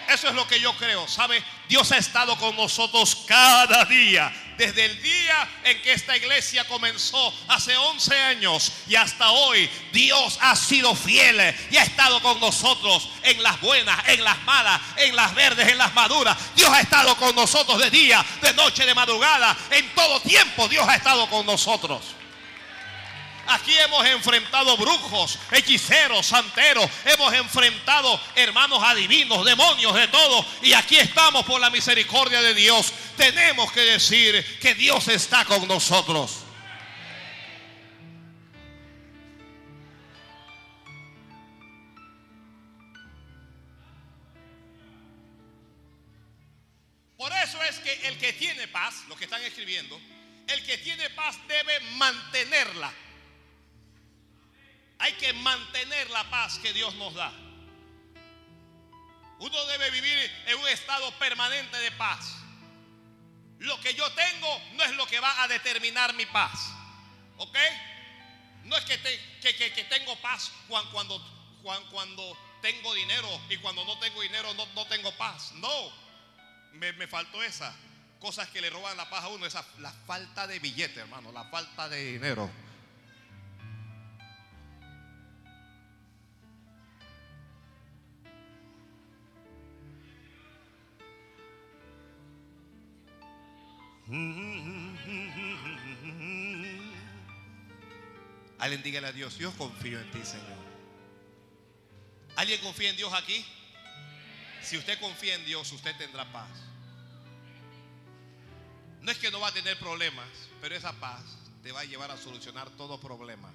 [0.08, 1.44] Eso es lo que yo creo, ¿sabe?
[1.68, 4.32] Dios ha estado con nosotros cada día.
[4.58, 10.38] Desde el día en que esta iglesia comenzó hace 11 años y hasta hoy, Dios
[10.40, 15.14] ha sido fiel y ha estado con nosotros en las buenas, en las malas, en
[15.14, 16.36] las verdes, en las maduras.
[16.54, 19.56] Dios ha estado con nosotros de día, de noche, de madrugada.
[19.70, 22.15] En todo tiempo Dios ha estado con nosotros.
[23.48, 26.90] Aquí hemos enfrentado brujos, hechiceros, santeros.
[27.04, 30.44] Hemos enfrentado hermanos adivinos, demonios de todo.
[30.62, 32.92] Y aquí estamos por la misericordia de Dios.
[33.16, 36.38] Tenemos que decir que Dios está con nosotros.
[47.16, 49.98] Por eso es que el que tiene paz, lo que están escribiendo,
[50.48, 52.92] el que tiene paz debe mantenerla.
[54.98, 57.32] Hay que mantener la paz que Dios nos da.
[59.38, 62.36] Uno debe vivir en un estado permanente de paz.
[63.58, 66.72] Lo que yo tengo no es lo que va a determinar mi paz.
[67.36, 67.56] ¿Ok?
[68.64, 68.98] No es que,
[69.40, 70.90] que, tengo paz cuando,
[71.62, 75.52] cuando, cuando, tengo dinero y cuando no tengo dinero no, no tengo paz.
[75.52, 75.92] No,
[76.72, 77.74] me, me, faltó esa.
[78.18, 81.44] Cosas que le roban la paz a uno, esa, la falta de billete, hermano, la
[81.44, 82.50] falta de dinero.
[98.58, 100.56] Alguien dígale a Dios, yo confío en ti, Señor.
[102.36, 103.44] ¿Alguien confía en Dios aquí?
[104.62, 106.48] Si usted confía en Dios, usted tendrá paz.
[109.00, 110.28] No es que no va a tener problemas,
[110.60, 111.22] pero esa paz
[111.62, 113.52] te va a llevar a solucionar todo problema.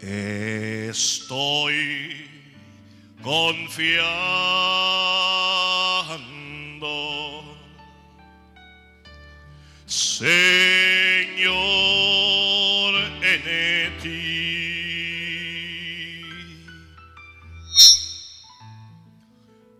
[0.00, 2.37] Estoy
[3.22, 4.18] confiando,
[9.86, 10.28] Señor,
[13.22, 14.18] en ti.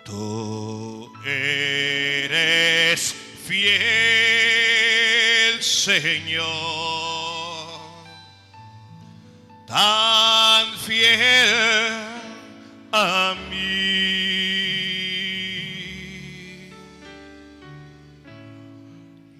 [0.04, 3.14] Tú eres
[3.46, 4.82] fiel,
[5.62, 6.48] Señor,
[9.66, 11.97] tan fiel
[12.92, 13.68] a mí.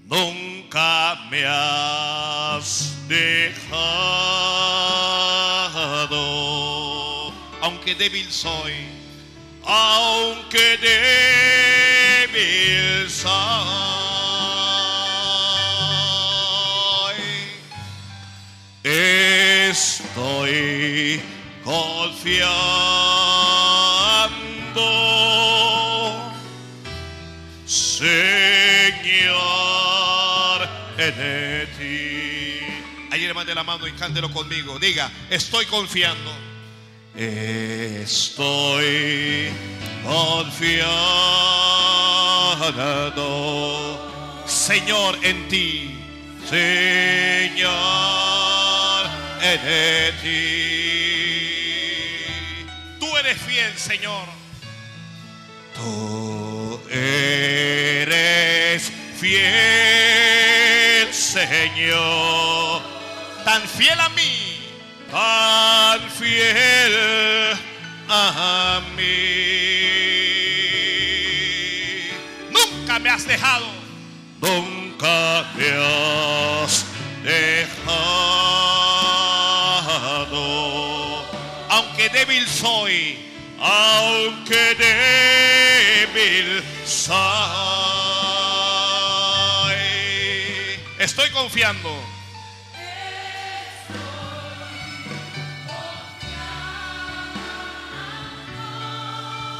[0.06, 3.68] Nunca me has dejado,
[7.60, 8.72] aunque débil soy,
[9.64, 10.78] aunque
[12.26, 13.28] débil soy.
[18.82, 20.58] Estoy
[27.98, 29.38] Señor,
[30.98, 32.60] en ti.
[33.10, 34.78] Ahí levante la mano y cántelo conmigo.
[34.78, 36.30] Diga, estoy confiando.
[37.16, 38.06] Estoy
[40.04, 40.94] confiando,
[44.46, 45.98] Señor, en ti.
[46.48, 47.70] Señor,
[49.42, 50.78] en ti
[53.18, 54.26] eres fiel, Señor.
[55.74, 57.77] Tú eres
[59.20, 62.82] fiel, Señor.
[63.44, 64.60] Tan fiel a mí.
[65.10, 67.58] Tan fiel
[68.08, 69.02] a mí.
[72.50, 73.66] Nunca me has dejado.
[74.40, 76.84] Nunca me has
[77.24, 78.18] dejado
[81.68, 83.18] aunque débil soy,
[83.60, 86.62] aunque débil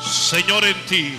[0.05, 1.19] Señor en ti.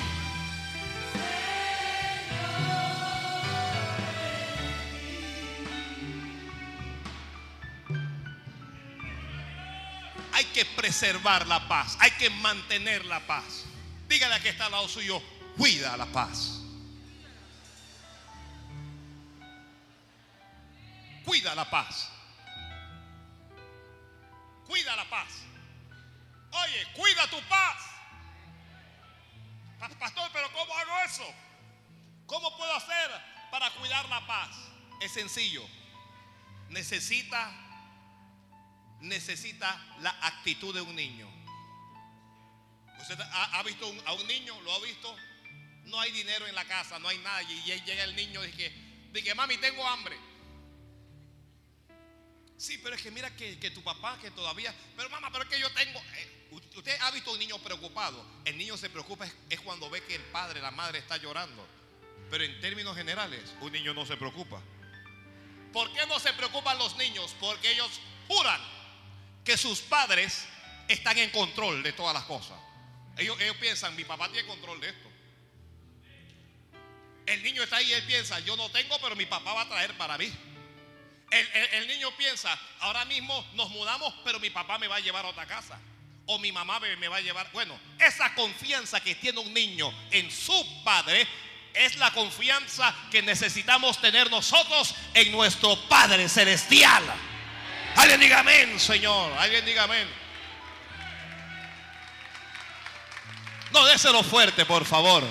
[10.80, 13.66] preservar la paz, hay que mantener la paz.
[14.08, 15.22] Dígale a que está al lado suyo,
[15.58, 16.59] cuida la paz.
[21.30, 22.10] Cuida la paz.
[24.66, 25.28] Cuida la paz.
[26.50, 27.78] Oye, cuida tu paz.
[30.00, 31.32] Pastor, pero ¿cómo hago eso?
[32.26, 33.12] ¿Cómo puedo hacer
[33.52, 34.50] para cuidar la paz?
[35.02, 35.64] Es sencillo.
[36.70, 37.52] Necesita
[39.02, 41.30] necesita la actitud de un niño.
[43.02, 44.60] ¿Usted ha, visto a un niño?
[44.62, 45.16] ¿Lo ha visto?
[45.84, 47.44] No hay dinero en la casa, no hay nada.
[47.44, 48.74] Y llega el niño y dice,
[49.14, 50.29] dice mami, tengo hambre.
[52.60, 55.58] Sí, pero es que mira que, tu papá que todavía, pero mamá, pero es que
[55.58, 55.98] yo tengo...
[56.18, 58.22] Eh, usted ha visto a un niño preocupado.
[58.44, 61.66] El niño se preocupa es cuando ve que el padre, la madre está llorando.
[62.30, 64.62] Pero en términos generales, un niño no se preocupa.
[65.72, 67.34] ¿Por qué no se preocupan los niños?
[67.40, 68.62] Porque ellos juran
[69.46, 70.46] que sus padres
[70.90, 72.60] están en control de todas las cosas.
[73.18, 75.10] Ellos, piensan, mi papá tiene control de esto.
[77.26, 79.70] El niño está ahí y él piensa, yo no tengo, pero mi papá va a
[79.70, 80.30] traer para mí.
[81.32, 85.30] El, niño piensa, ahora mismo nos mudamos, pero mi papá me va a llevar a
[85.30, 85.80] otra casa.
[86.26, 87.50] o mi mamá me, me va a llevar.
[87.52, 91.28] Bueno, esa confianza que tiene un niño en su padre
[91.74, 97.04] es la confianza que necesitamos tener nosotros en nuestro Padre Celestial.
[97.96, 99.34] Alguien diga amén, Señor.
[99.38, 100.08] Alguien diga amén.
[103.72, 105.24] No, déselo fuerte, por favor.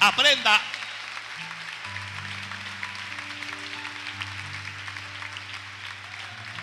[0.00, 0.60] Aprenda.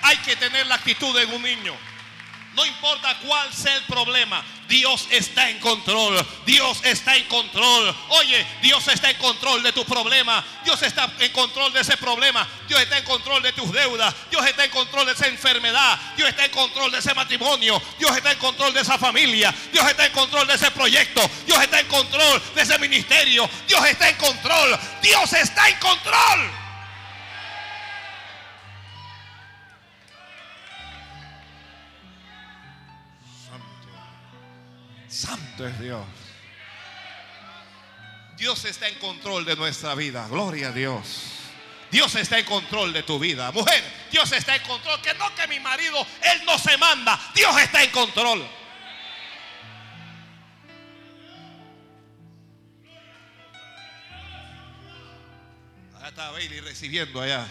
[0.10, 1.78] Hay que tener la actitud de un niño.
[2.56, 6.26] No importa cuál sea el problema, Dios está en control.
[6.48, 7.96] Dios está en control.
[8.08, 10.44] Oye, Dios está en control de tu problema.
[10.66, 12.48] Dios está en control de ese problema.
[12.68, 14.16] Dios está en control de tus deudas.
[14.32, 16.00] Dios está en control de esa enfermedad.
[16.18, 17.80] Dios está en control de ese matrimonio.
[18.00, 19.54] Dios está en control de esa familia.
[19.72, 21.22] Dios está en control de ese proyecto.
[21.46, 23.48] Dios está en control de ese ministerio.
[23.68, 24.80] Dios está en control.
[25.04, 26.59] Dios está en control.
[35.20, 36.06] Santo es Dios.
[38.38, 40.26] Dios está en control de nuestra vida.
[40.30, 41.24] Gloria a Dios.
[41.92, 43.52] Dios está en control de tu vida.
[43.52, 45.02] Mujer, Dios está en control.
[45.02, 47.20] Que no que mi marido, él no se manda.
[47.36, 48.48] Dios está en control.
[55.98, 57.46] Allá está Bailey recibiendo allá.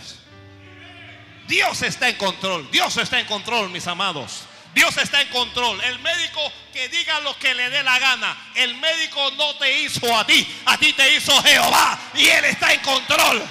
[1.47, 2.71] Dios está en control.
[2.71, 4.47] Dios está en control, mis amados.
[4.79, 5.81] Dios está en control.
[5.83, 6.41] El médico
[6.73, 8.37] que diga lo que le dé la gana.
[8.55, 10.47] El médico no te hizo a ti.
[10.67, 11.99] A ti te hizo Jehová.
[12.15, 13.43] Y Él está en control.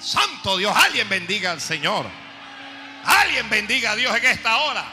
[0.00, 0.76] Santo Dios.
[0.76, 2.10] Alguien bendiga al Señor.
[3.04, 4.84] Alguien bendiga a Dios en esta hora.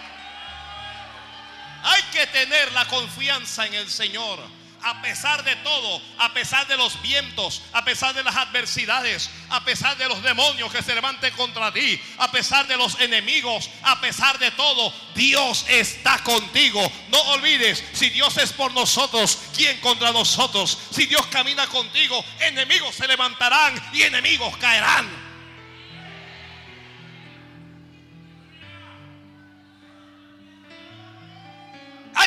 [1.81, 4.57] Hay que tener la confianza en el Señor
[4.88, 9.65] a pesar de todo, a pesar de los vientos, a pesar de las adversidades, a
[9.65, 13.99] pesar de los demonios que se levanten contra ti, a pesar de los enemigos, a
[13.99, 16.89] pesar de todo, Dios está contigo.
[17.09, 20.77] No olvides, si Dios es por nosotros, ¿quién contra nosotros?
[20.91, 25.26] Si Dios camina contigo, enemigos se levantarán y enemigos caerán.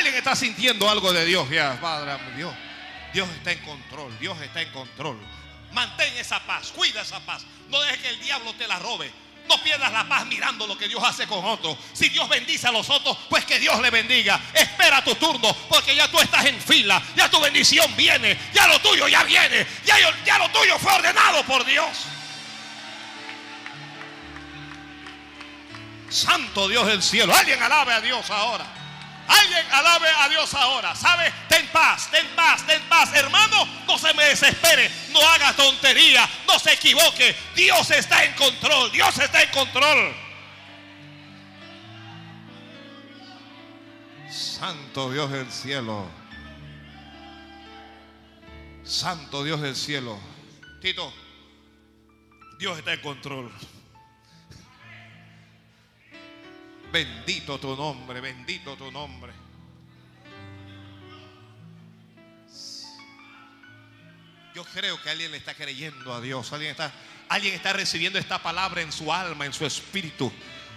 [0.01, 2.51] Alguien está sintiendo algo de Dios ya, Padre, Dios.
[3.13, 5.19] Dios está en control, Dios está en control.
[5.73, 7.45] Mantén esa paz, cuida esa paz.
[7.69, 9.11] No dejes que el diablo te la robe.
[9.47, 11.77] No pierdas la paz mirando lo que Dios hace con otros.
[11.93, 14.41] Si Dios bendice a los otros, pues que Dios le bendiga.
[14.55, 16.99] Espera tu turno, porque ya tú estás en fila.
[17.15, 18.35] Ya tu bendición viene.
[18.55, 19.67] Ya lo tuyo ya viene.
[19.85, 21.89] Ya, ya lo tuyo fue ordenado por Dios.
[26.09, 27.35] Santo Dios del cielo.
[27.35, 28.80] Alguien alabe a Dios ahora.
[29.39, 30.95] Alguien alabe a Dios ahora.
[30.95, 31.31] ¿Sabe?
[31.47, 33.13] Ten paz, ten paz, ten paz.
[33.13, 34.91] Hermano, no se me desespere.
[35.11, 36.27] No haga tontería.
[36.47, 37.35] No se equivoque.
[37.55, 38.91] Dios está en control.
[38.91, 40.13] Dios está en control.
[44.29, 46.09] Santo Dios del cielo.
[48.83, 50.19] Santo Dios del cielo.
[50.81, 51.13] Tito,
[52.57, 53.51] Dios está en control.
[56.91, 59.31] Bendito tu nombre, bendito tu nombre.
[64.53, 66.51] Yo creo que alguien le está creyendo a Dios.
[66.51, 66.91] Alguien está,
[67.29, 70.31] alguien está recibiendo esta palabra en su alma, en su espíritu,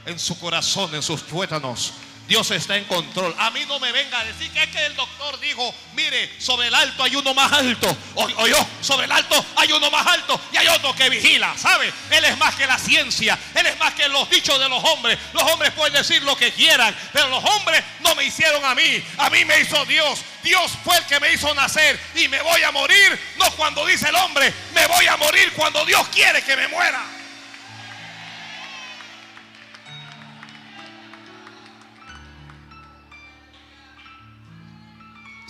[0.07, 1.93] en su corazón, en sus tuétanos.
[2.27, 3.35] Dios está en control.
[3.39, 6.69] A mí no me venga a decir que es que el doctor dijo, mire, sobre
[6.69, 7.95] el alto hay uno más alto.
[8.15, 11.55] O, yo, sobre el alto hay uno más alto y hay otro que vigila.
[11.59, 11.93] ¿Sabe?
[12.11, 13.39] Él es más que la ciencia.
[13.55, 15.19] Él es más que los dichos de los hombres.
[15.35, 19.05] Los hombres pueden decir lo que quieran, pero los hombres no me hicieron a mí.
[19.19, 20.21] A mí me hizo Dios.
[20.43, 23.21] Dios fue el que me hizo nacer y me voy a morir.
[23.37, 27.14] No cuando dice el hombre, me voy a morir cuando Dios quiere que me muera.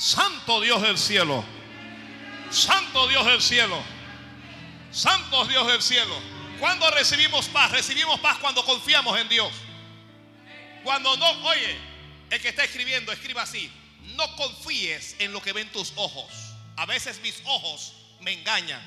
[0.05, 1.43] Santo Dios del cielo.
[2.51, 3.83] Santo Dios del cielo.
[4.91, 6.15] Santo Dios del cielo.
[6.61, 7.71] Cuando recibimos paz?
[7.71, 9.51] Recibimos paz cuando confiamos en Dios.
[10.83, 11.79] Cuando no, oye,
[12.29, 13.73] el que está escribiendo, escriba así.
[14.15, 16.31] No confíes en lo que ven tus ojos.
[16.77, 18.83] A veces mis ojos me engañan.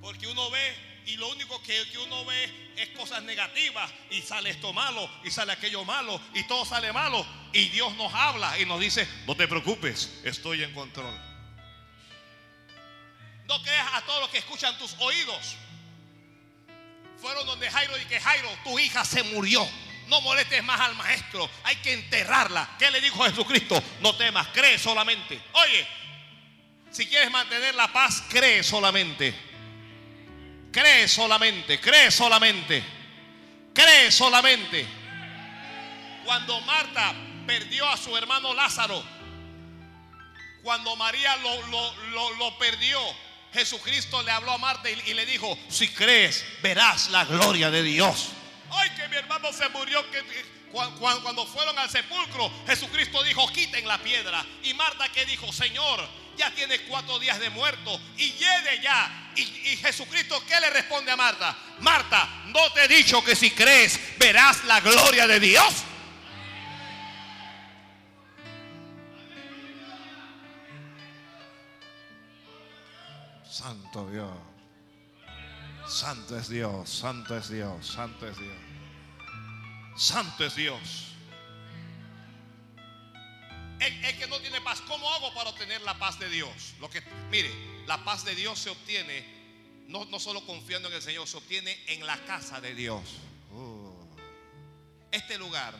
[0.00, 4.74] Porque uno ve y lo único que, uno ve es cosas negativas y sale esto
[4.74, 8.78] malo y sale aquello malo y todo sale malo y Dios nos habla y nos
[8.78, 11.12] dice, no te preocupes, estoy en control.
[13.46, 15.56] No creas a todos los que escuchan tus oídos.
[17.18, 19.66] Fueron donde Jairo y que Jairo, tu hija se murió.
[20.08, 22.76] No molestes más al maestro, hay que enterrarla.
[22.78, 23.82] ¿Qué le dijo Jesucristo?
[24.00, 25.40] No temas, cree solamente.
[25.52, 25.86] Oye,
[26.90, 29.47] Si quieres mantener la paz, cree solamente.
[30.78, 32.84] Cree solamente, cree solamente.
[33.74, 34.86] Cree solamente.
[36.24, 37.14] Cuando Marta
[37.46, 39.02] perdió a su hermano Lázaro,
[40.62, 43.00] cuando María lo, lo- lo- perdió,
[43.52, 48.28] Jesucristo le habló a Marta y, le dijo, si crees, verás la gloria de Dios.
[48.70, 50.08] Ay, que mi hermano se murió.
[50.12, 54.44] Que, que- cuan- cuan- cuando fueron al sepulcro, Jesucristo dijo, quiten la piedra.
[54.62, 56.06] Y Marta que dijo, Señor,
[56.38, 59.32] ya tiene cuatro días de muerto y llegue ya.
[59.36, 61.56] Y, y Jesucristo, ¿qué le responde a Marta?
[61.80, 65.74] Marta, no te he dicho que si crees, verás la gloria de Dios.
[73.50, 74.30] Santo Dios.
[75.88, 78.56] Santo es Dios, santo es Dios, santo es Dios.
[79.96, 81.07] Santo es Dios.
[83.80, 86.74] El, que no tiene paz, ¿cómo hago para obtener la paz de Dios?
[86.80, 87.50] Lo que, mire,
[87.86, 89.38] la paz de Dios se obtiene
[89.88, 93.02] no, solo confiando en el Señor, se obtiene en la casa de Dios.
[95.10, 95.74] Este lugar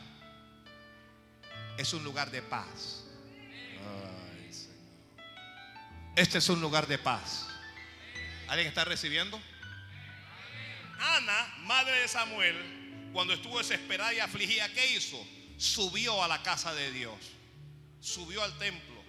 [1.77, 3.05] es un lugar de paz.
[6.15, 7.47] Este es un lugar de paz.
[8.47, 9.39] ¿Alguien está recibiendo?
[10.99, 15.23] Ana, madre de Samuel, cuando estuvo desesperada y afligida, ¿qué hizo?
[15.57, 17.15] Subió a la casa de Dios.
[18.01, 19.01] Subió al templo.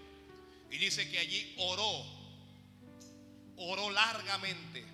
[0.71, 2.05] Y dice que allí oró.
[3.57, 4.85] Oró largamente.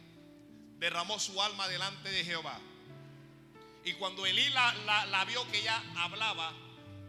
[0.79, 2.59] Derramó su alma delante de Jehová.
[3.85, 4.75] Y cuando Elí la,
[5.07, 6.53] la- vio que ella hablaba,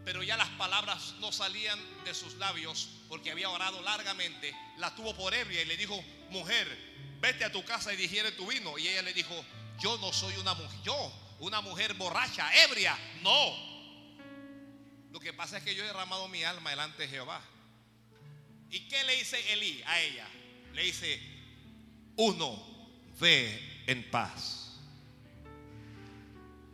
[0.04, 5.14] pero ya las palabras no salían de sus labios porque había orado largamente, la tuvo
[5.14, 6.68] por ebria y le dijo, mujer,
[7.20, 8.78] vete a tu casa y digiere tu vino.
[8.78, 9.34] Y ella le dijo,
[9.80, 13.67] yo no soy una mujer, yo, una mujer borracha, ebria, no.
[15.18, 17.42] Lo que pasa es que yo he derramado mi alma delante de Jehová.
[18.70, 20.28] ¿Y qué le dice Elí a ella?
[20.72, 21.20] Le dice,
[22.14, 22.56] uno,
[23.18, 24.78] ve en paz.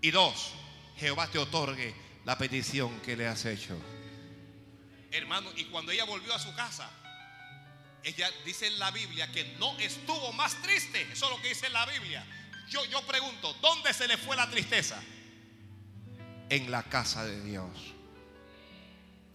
[0.03, 0.53] Y dos,
[0.99, 1.95] Jehová te otorgue
[2.27, 3.81] la petición que le has hecho.
[5.11, 6.91] Hermano, y cuando ella volvió a su casa,
[8.03, 11.01] ella dice en la Biblia que no estuvo más triste.
[11.11, 12.27] Eso es lo que dice en la Biblia.
[12.69, 15.03] Yo, yo pregunto, ¿dónde se le fue la tristeza?
[16.51, 17.95] En la casa de Dios.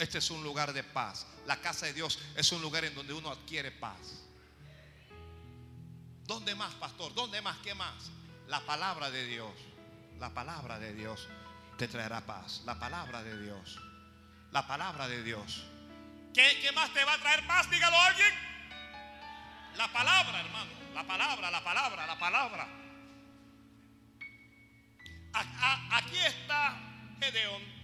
[0.00, 1.26] Este es un lugar de paz.
[1.44, 4.24] La casa de Dios es un lugar en donde uno adquiere paz.
[6.24, 7.14] ¿Dónde más, pastor?
[7.14, 7.58] ¿Dónde más?
[7.58, 8.10] ¿Qué más?
[8.48, 9.52] La palabra de Dios.
[10.18, 11.28] La palabra de Dios
[11.76, 12.62] te traerá paz.
[12.64, 13.78] La palabra de Dios.
[14.52, 15.64] La palabra de Dios.
[16.32, 17.70] ¿Qué, qué más te va a traer paz?
[17.70, 18.32] Dígalo a alguien.
[19.76, 20.70] La palabra, hermano.
[20.94, 22.68] La palabra, la palabra, la palabra.
[25.34, 26.74] Aquí está
[27.20, 27.79] Gedeón.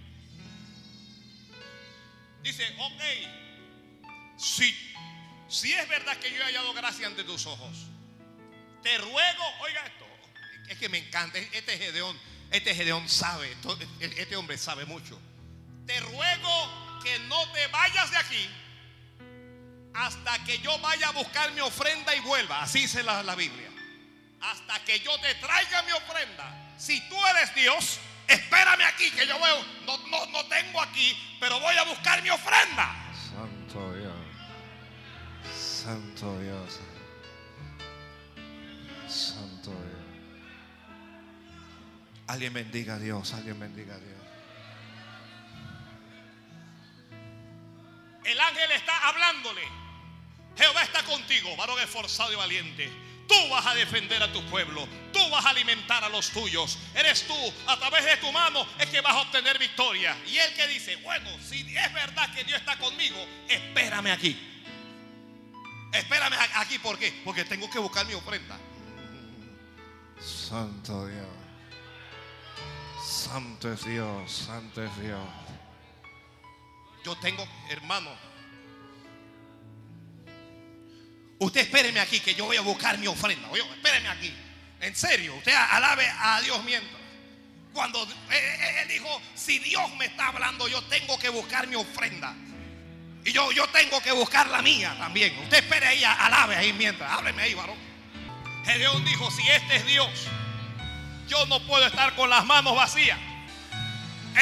[2.47, 4.73] Dice, ok, si,
[5.49, 7.77] si es verdad que yo he hallado gracia ante tus ojos,
[8.85, 10.07] te ruego, oiga esto,
[10.69, 12.17] es que me encanta, este Gedeón,
[12.53, 13.53] este Gedeón sabe,
[13.99, 15.21] este hombre sabe mucho.
[15.89, 18.49] Te ruego que no te vayas de aquí
[19.95, 22.63] hasta que yo vaya a buscar mi ofrenda y vuelva.
[22.63, 23.71] Así dice la, la Biblia.
[24.41, 26.75] Hasta que yo te traiga mi ofrenda.
[26.79, 31.61] Si tú eres Dios, espérame aquí, que yo veo, no, no, no tengo aquí, pero
[31.61, 32.95] voy a buscar mi ofrenda.
[33.31, 34.15] Santo Dios.
[35.55, 36.81] Santo Dios.
[39.09, 39.97] Santo Dios.
[42.27, 44.17] Alguien bendiga a Dios, alguien bendiga a Dios.
[48.25, 49.63] El ángel está hablándole.
[50.57, 53.06] Jehová está contigo, varón esforzado y valiente.
[53.27, 54.87] Tú vas a defender a tu pueblo.
[55.13, 56.79] Tú vas a alimentar a los tuyos.
[56.95, 57.35] Eres tú,
[57.67, 60.17] a través de tu mano, es que vas a obtener victoria.
[60.27, 63.17] Y él que dice, bueno, si es verdad que Dios está conmigo,
[63.49, 64.55] espérame aquí.
[65.93, 67.21] Espérame aquí, ¿por qué?
[67.25, 68.59] Porque tengo que buscar mi ofrenda.
[70.21, 71.27] Santo Dios.
[73.03, 74.31] Santo es Dios.
[74.31, 75.21] Santo es Dios.
[77.05, 78.11] Yo tengo, hermano.
[81.39, 83.49] Usted espéreme aquí que yo voy a buscar mi ofrenda.
[83.51, 84.33] Oye, espéreme aquí.
[84.81, 87.03] En serio, usted alabe a Dios mientras.
[87.73, 91.77] Cuando eh, eh, él dijo, si Dios me está hablando, yo tengo que buscar mi
[91.77, 92.35] ofrenda.
[93.25, 95.37] Y yo, yo tengo que buscar la mía también.
[95.41, 97.11] Usted espere ahí, alabe ahí mientras.
[97.11, 97.77] Hábleme ahí, varón.
[98.65, 100.09] Gedeón dijo, si este es Dios,
[101.29, 103.19] yo no puedo estar con las manos vacías.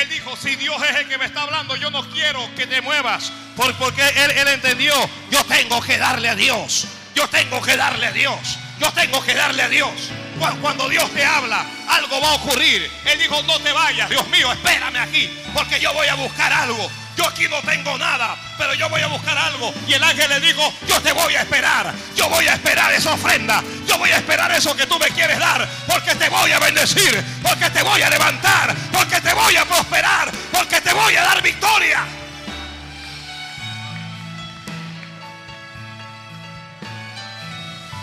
[0.01, 2.81] Él dijo, si Dios es el que me está hablando, yo no quiero que te
[2.81, 3.33] muevas.
[3.57, 4.95] Por- porque él, él entendió,
[5.31, 6.87] yo tengo que darle a Dios.
[7.15, 8.59] Yo tengo que darle a Dios.
[8.81, 9.93] Yo tengo que darle a Dios.
[10.39, 12.91] Cu- Cuando Dios te habla, algo va a ocurrir.
[13.05, 15.31] Él dijo, no te vayas, Dios mío, espérame aquí.
[15.55, 16.91] Porque yo voy a buscar algo.
[17.17, 19.73] Yo aquí no tengo nada, pero yo voy a buscar algo.
[19.87, 23.13] Y el ángel le dijo, yo te voy a esperar, yo voy a esperar esa
[23.13, 26.59] ofrenda, yo voy a esperar eso que tú me quieres dar, porque te voy a
[26.59, 31.23] bendecir, porque te voy a levantar, porque te voy a prosperar, porque te voy a
[31.23, 32.05] dar victoria.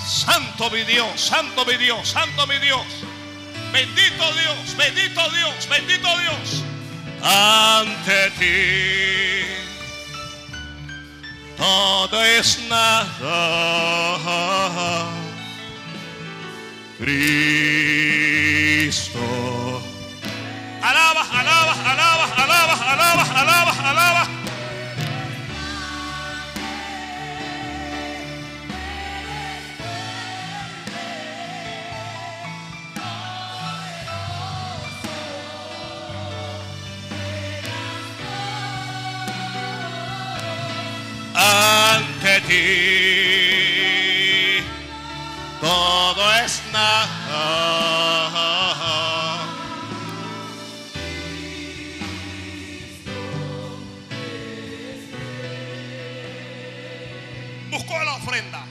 [0.05, 2.85] Santo mi Dios, santo mi Dios, santo mi Dios.
[3.71, 6.63] Bendito Dios, bendito Dios, bendito Dios.
[7.23, 9.21] Ante ti
[11.61, 13.07] todo es nada.
[16.97, 17.41] Cristo.
[20.81, 24.23] Alaba, alaba, alaba, alaba, alaba, alaba, alaba.
[41.41, 43.61] Ante ti
[45.59, 47.07] todo es nada.
[57.69, 58.65] Buscó la ofrenda.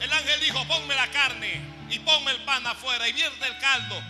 [0.00, 4.02] El ángel dijo, ponme la carne y ponme el pan afuera y vierte el caldo.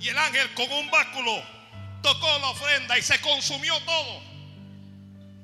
[0.00, 1.42] Y el ángel con un báculo
[2.02, 4.29] tocó la ofrenda y se consumió todo.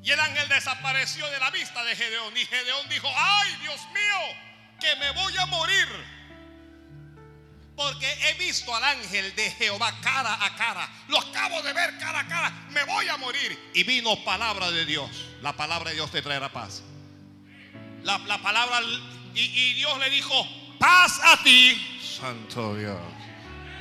[0.06, 2.34] Y el ángel desapareció de la vista de Gedeón.
[2.36, 4.36] Y Gedeón dijo, ay Dios mío,
[4.80, 5.88] que me voy a morir.
[7.74, 10.88] Porque he visto al ángel de Jehová cara a cara.
[11.08, 12.50] Lo acabo de ver cara a cara.
[12.70, 13.70] Me voy a morir.
[13.74, 15.10] Y vino palabra de Dios.
[15.42, 16.84] La palabra de Dios te traerá paz.
[18.04, 18.80] La, la palabra
[19.34, 20.46] y, y Dios le dijo,
[20.78, 22.00] paz a ti.
[22.00, 23.00] Santo Dios.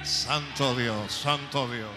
[0.03, 1.13] Santo Dios.
[1.13, 1.91] Santo Dios.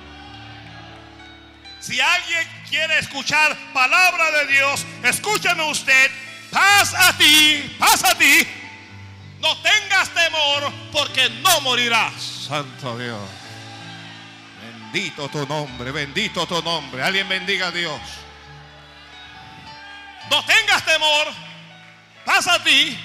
[1.81, 6.11] Si alguien quiere escuchar palabra de Dios, escúchame usted.
[6.51, 8.47] Paz a ti, paz a ti.
[9.41, 12.13] No tengas temor porque no morirás.
[12.49, 13.21] Santo Dios.
[14.63, 17.03] Bendito tu nombre, bendito tu nombre.
[17.03, 18.01] Alguien bendiga a Dios.
[20.31, 21.29] No tengas temor.
[22.25, 22.99] Paz a ti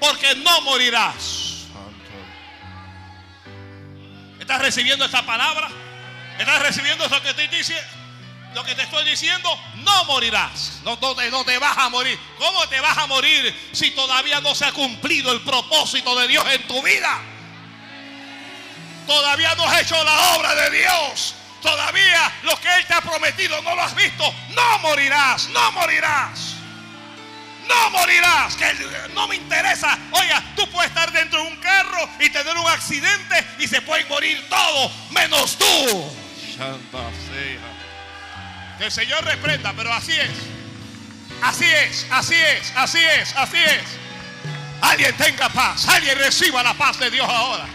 [0.00, 1.66] porque no morirás.
[1.72, 2.10] Santo.
[4.40, 5.68] ¿Estás recibiendo esta palabra?
[6.38, 7.76] ¿Estás recibiendo eso que te dice?
[8.54, 10.80] Lo que te estoy diciendo, no morirás.
[10.82, 12.18] No, te, te vas a morir.
[12.38, 16.44] ¿Cómo te vas a morir si todavía no se ha cumplido el propósito de Dios
[16.50, 17.20] en tu vida?
[19.06, 21.34] Todavía no has hecho la obra de Dios.
[21.62, 24.34] Todavía lo que Él te ha prometido no lo has visto.
[24.50, 26.56] No morirás, no morirás.
[27.68, 28.66] No morirás, que
[29.14, 29.96] no me interesa.
[30.10, 34.08] Oiga, tú puedes estar dentro de un carro y tener un accidente y se pueden
[34.08, 36.12] morir todos, menos tú.
[36.56, 36.98] Santa
[37.28, 37.69] sea.
[38.80, 40.30] Que el Señor reprenda, pero así es.
[41.42, 43.82] Así es, así es, así es, así es.
[44.80, 47.66] Alguien tenga paz, alguien reciba la paz de Dios ahora.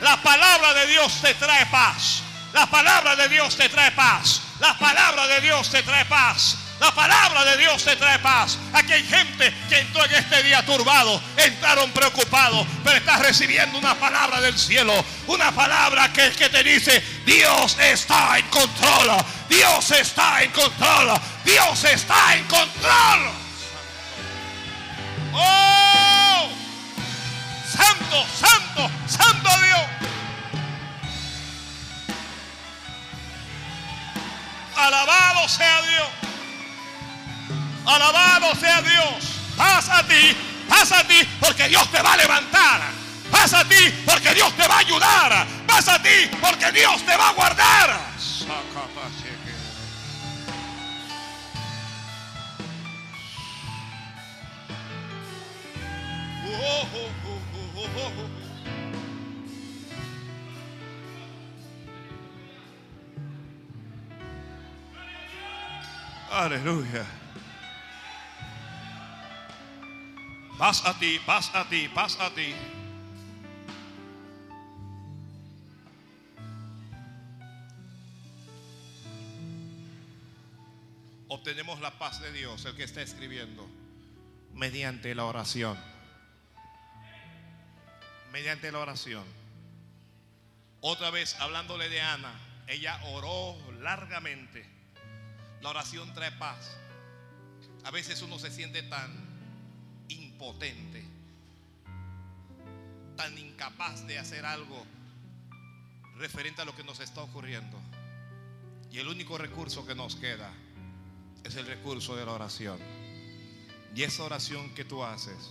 [0.00, 2.22] La palabra de Dios te trae paz.
[2.54, 4.40] La palabra de Dios te trae paz.
[4.58, 6.56] La palabra de Dios te trae paz.
[6.80, 8.58] La palabra de Dios te trae paz.
[8.72, 13.94] Aquí hay gente que entró en este día turbado, entraron preocupados, pero estás recibiendo una
[13.94, 14.92] palabra del cielo.
[15.26, 19.24] Una palabra que, que te dice, Dios está en control.
[19.48, 21.20] Dios está en control.
[21.44, 23.30] Dios está en control.
[25.32, 26.48] Oh,
[27.70, 29.80] santo, santo, santo Dios.
[34.76, 36.33] Alabado sea Dios.
[37.86, 39.24] Alabado sea Dios.
[39.56, 40.36] Paz a ti,
[40.68, 42.80] paz a ti, porque Dios te va a levantar.
[43.30, 45.46] Paz a ti, porque Dios te va a ayudar.
[45.66, 48.14] Paz a ti, porque Dios te va a guardar.
[66.30, 67.23] Aleluya.
[70.58, 72.54] Paz a ti, paz a ti, paz a ti.
[81.26, 83.68] Obtenemos la paz de Dios, el que está escribiendo,
[84.52, 85.76] mediante la oración.
[88.30, 89.24] Mediante la oración.
[90.80, 92.32] Otra vez hablándole de Ana,
[92.68, 94.64] ella oró largamente.
[95.62, 96.76] La oración trae paz.
[97.82, 99.23] A veces uno se siente tan
[100.44, 101.02] impotente,
[103.16, 104.84] tan incapaz de hacer algo
[106.18, 107.78] referente a lo que nos está ocurriendo.
[108.90, 110.50] Y el único recurso que nos queda
[111.44, 112.78] es el recurso de la oración.
[113.94, 115.50] Y esa oración que tú haces,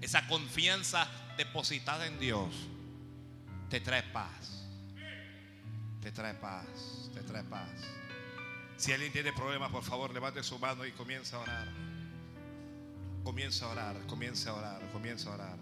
[0.00, 2.54] esa confianza depositada en Dios,
[3.70, 4.68] te trae paz.
[6.00, 7.70] Te trae paz, te trae paz.
[8.76, 11.93] Si alguien tiene problemas, por favor, levante su mano y comienza a orar.
[13.24, 15.58] Comienza a orar, comienza a orar, comienza a orar.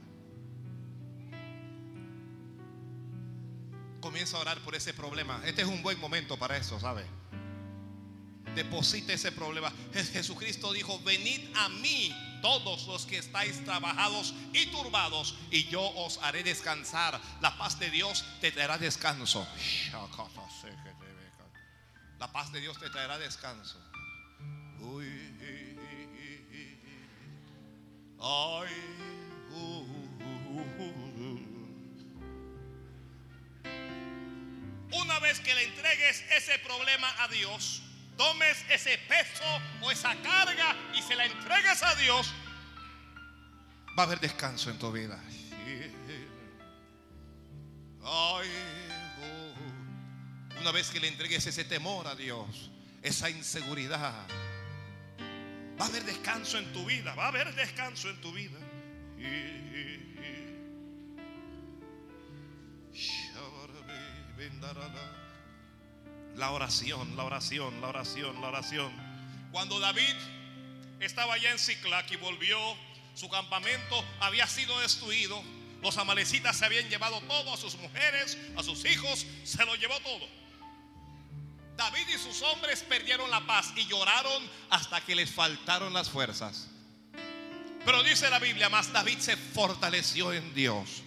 [4.00, 5.40] Comienza a orar por ese problema.
[5.46, 7.06] Este es un buen momento para eso, ¿sabe?
[8.56, 9.72] Deposite ese problema.
[9.94, 16.18] Jesucristo dijo, venid a mí todos los que estáis trabajados y turbados, y yo os
[16.18, 17.20] haré descansar.
[17.40, 19.46] La paz de Dios te traerá descanso.
[22.18, 23.78] La paz de Dios te traerá descanso.
[28.22, 28.64] Uh,
[29.52, 29.82] uh, uh,
[34.92, 37.82] Una vez que le entregues ese problema a Dios,
[38.16, 39.42] tomes ese peso
[39.80, 42.32] o esa carga y se la entregues a Dios,
[43.98, 45.18] va a haber descanso en tu vida.
[48.04, 48.48] Ay,
[50.60, 52.70] una vez que le entregues ese temor a Dios,
[53.02, 54.28] esa inseguridad,
[55.80, 58.58] va a haber descanso en tu vida, va a haber descanso en tu vida.
[66.36, 68.92] La oración, la oración, la oración, la oración.
[69.52, 70.14] Cuando David
[71.00, 72.58] estaba allá en Ciclac y volvió,
[73.14, 75.42] su campamento había sido destruido.
[75.82, 79.98] Los amalecitas se habían llevado todo, a sus mujeres, a sus hijos, se lo llevó
[80.00, 80.41] todo.
[81.82, 86.68] David y sus hombres perdieron la paz y lloraron hasta que les faltaron las fuerzas.
[87.84, 91.02] Pero dice la Biblia, más David se fortaleció en Dios.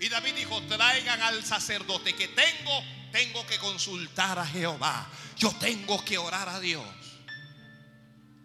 [0.00, 5.06] Y David dijo, traigan al sacerdote que tengo, tengo que consultar a Jehová.
[5.36, 6.84] Yo tengo que orar a Dios.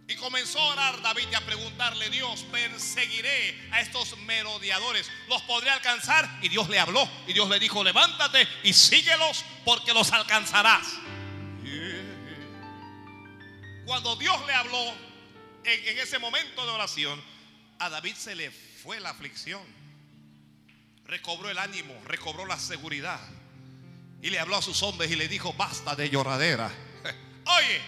[0.07, 5.09] Y comenzó a orar David y a preguntarle, Dios, perseguiré a estos merodeadores.
[5.27, 6.29] ¿Los podré alcanzar?
[6.43, 7.09] Y Dios le habló.
[7.25, 10.99] Y Dios le dijo, levántate y síguelos porque los alcanzarás.
[13.85, 14.93] Cuando Dios le habló
[15.63, 17.21] en, ese momento de oración,
[17.79, 19.61] a David se le fue la aflicción
[21.05, 23.19] recobró el ánimo, recobró la seguridad.
[24.21, 26.71] Y le habló a sus hombres y le dijo, basta de lloradera.
[27.45, 27.81] Oye,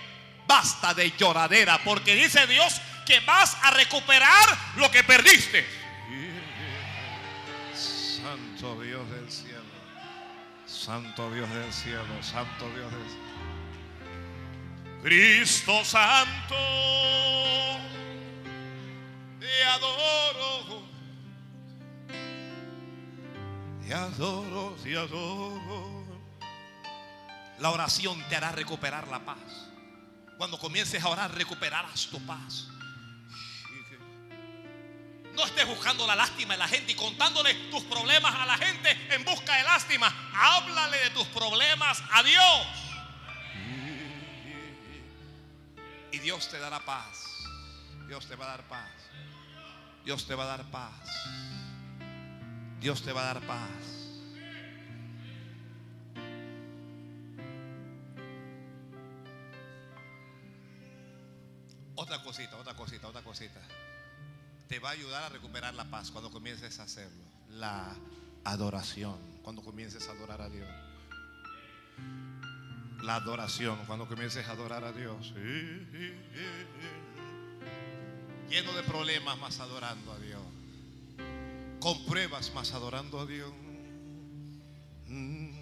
[0.45, 5.65] basta de lloradera, porque dice Dios que vas a recuperar lo que perdiste.
[7.73, 9.63] Santo Dios del cielo.
[10.67, 12.23] Santo Dios del cielo.
[12.23, 13.34] Santo Dios del cielo.
[15.05, 16.55] Cristo Santo,
[19.39, 20.83] te adoro.
[23.85, 26.05] Te adoro, te adoro.
[27.59, 29.37] La oración te hará recuperar la paz.
[30.39, 32.69] Cuando comiences a orar, recuperarás tu paz.
[35.35, 38.89] No estés buscando la lástima de la gente y contándole tus problemas a la gente
[39.11, 40.11] en busca de lástima.
[40.33, 42.85] Háblale de tus problemas a Dios.
[46.15, 47.43] Y Dios te dará paz.
[48.07, 48.89] Dios te va a dar paz.
[50.05, 51.09] Dios te va a dar paz.
[52.79, 53.69] Dios te va a dar paz.
[61.95, 63.59] Otra cosita, otra cosita, otra cosita.
[64.69, 67.25] Te va a ayudar a recuperar la paz cuando comiences a hacerlo.
[67.49, 67.93] La
[68.45, 70.84] adoración, cuando comiences a adorar a Dios.
[73.01, 75.33] La adoración, cuando comiences a adorar a Dios.
[78.49, 80.41] Lleno de problemas, más adorando a Dios
[81.85, 83.53] con pruebas, más adorando a Dios.
[85.05, 85.53] Mm.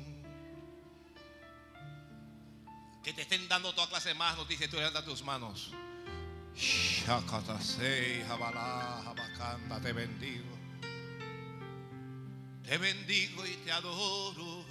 [3.04, 5.74] Que te estén dando toda clase de más noticias, tú levanta tus manos.
[9.82, 10.58] Te bendigo.
[12.64, 14.66] Te bendigo y te adoro.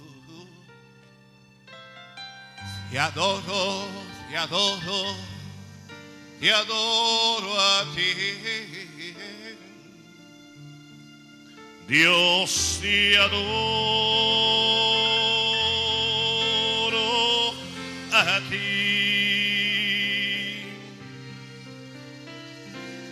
[2.89, 3.87] Te adoro,
[4.29, 5.15] te adoro,
[6.39, 8.13] te adoro a ti.
[11.87, 14.13] Dios te adoro
[18.11, 18.57] a ti.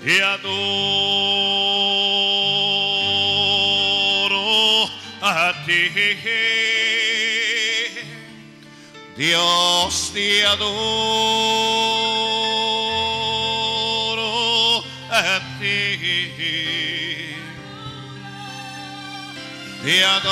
[0.04, 0.62] Te adoro
[5.22, 6.51] a ti.
[9.22, 10.64] Dios te adoro
[15.12, 17.38] a ti.
[19.84, 20.32] Te adoro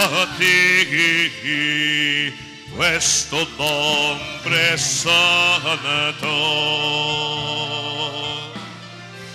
[0.00, 2.32] a ti,
[2.74, 6.34] pues tu nombre santo,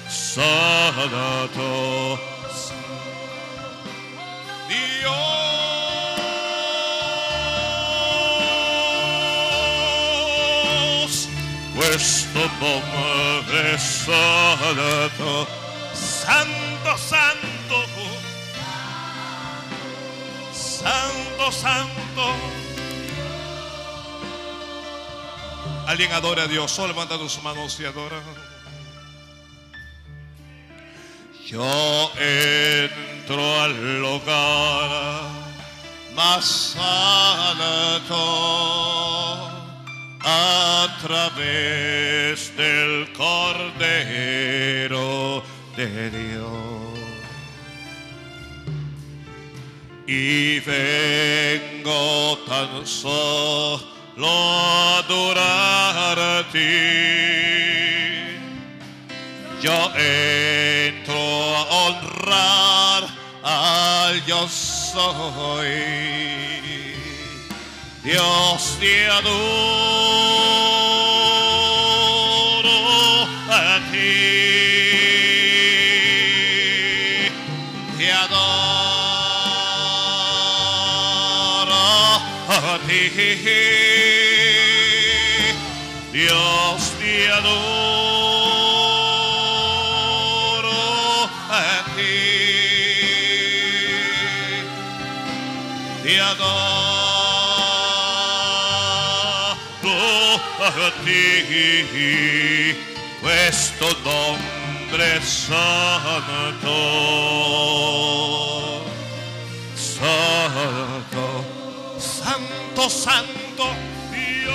[0.10, 1.00] santo.
[13.74, 15.48] Es santo,
[15.94, 17.86] santo, santo,
[20.54, 22.34] santo, santo.
[25.88, 28.22] Alguien adora a Dios, solo levanta tus manos y adora.
[31.48, 35.22] Yo entro al hogar
[36.14, 38.20] más alto
[40.32, 44.64] a través del Cordero
[45.76, 47.00] de Dios.
[50.08, 57.70] Y vengo tan solo a adorar a ti
[59.62, 61.18] yo entro
[61.58, 63.04] a honrar
[63.44, 65.68] al yo soy.
[68.10, 70.89] Dios te adoro
[101.10, 102.76] a ti.
[103.22, 106.76] Pues tu nombre es santo.
[109.76, 111.44] Santo,
[111.99, 113.65] santo, santo
[114.11, 114.52] Dios,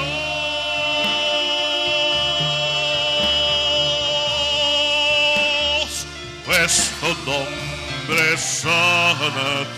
[6.46, 9.70] pues tu nombre es santo,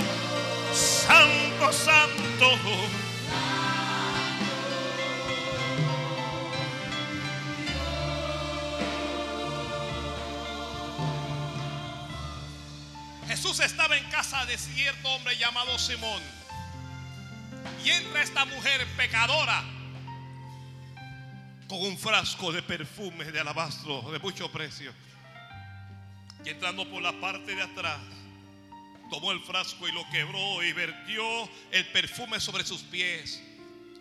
[0.72, 2.95] santo, santo.
[13.46, 16.20] Jesús estaba en casa de cierto hombre llamado Simón.
[17.84, 19.62] Y entra esta mujer pecadora
[21.68, 24.92] con un frasco de perfume de alabastro de mucho precio.
[26.44, 28.00] Y entrando por la parte de atrás,
[29.10, 31.22] tomó el frasco y lo quebró y vertió
[31.70, 33.40] el perfume sobre sus pies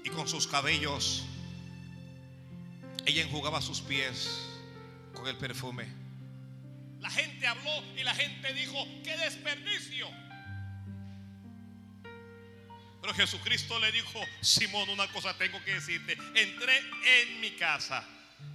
[0.03, 1.23] y con sus cabellos.
[3.05, 4.27] Ella enjugaba sus pies
[5.13, 6.04] con el perfume.
[7.05, 10.09] La gente habló y la gente dijo, qué desperdicio.
[12.99, 16.13] Pero Jesucristo le dijo, Simón, una cosa tengo que decirte.
[16.33, 16.79] Entré
[17.21, 18.03] en mi casa.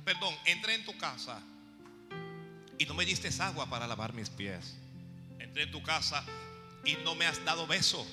[0.04, 1.40] Perdón, entré en tu casa.
[2.76, 4.76] Y no me diste agua para lavar mis pies.
[5.38, 6.24] Entré en tu casa
[6.84, 8.04] y no me has dado beso.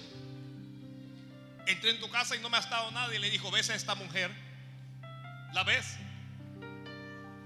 [1.66, 3.16] Entré en tu casa y no me has dado nada.
[3.16, 4.30] Y le dijo, ¿ves a esta mujer?
[5.54, 5.98] ¿La ves?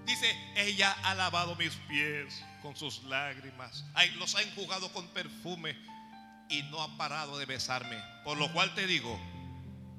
[0.06, 3.84] Dice, ella ha lavado mis pies con sus lágrimas.
[4.18, 5.76] Los ha enjugado con perfume
[6.49, 7.98] y no ha parado de besarme.
[8.23, 9.19] Por lo cual te digo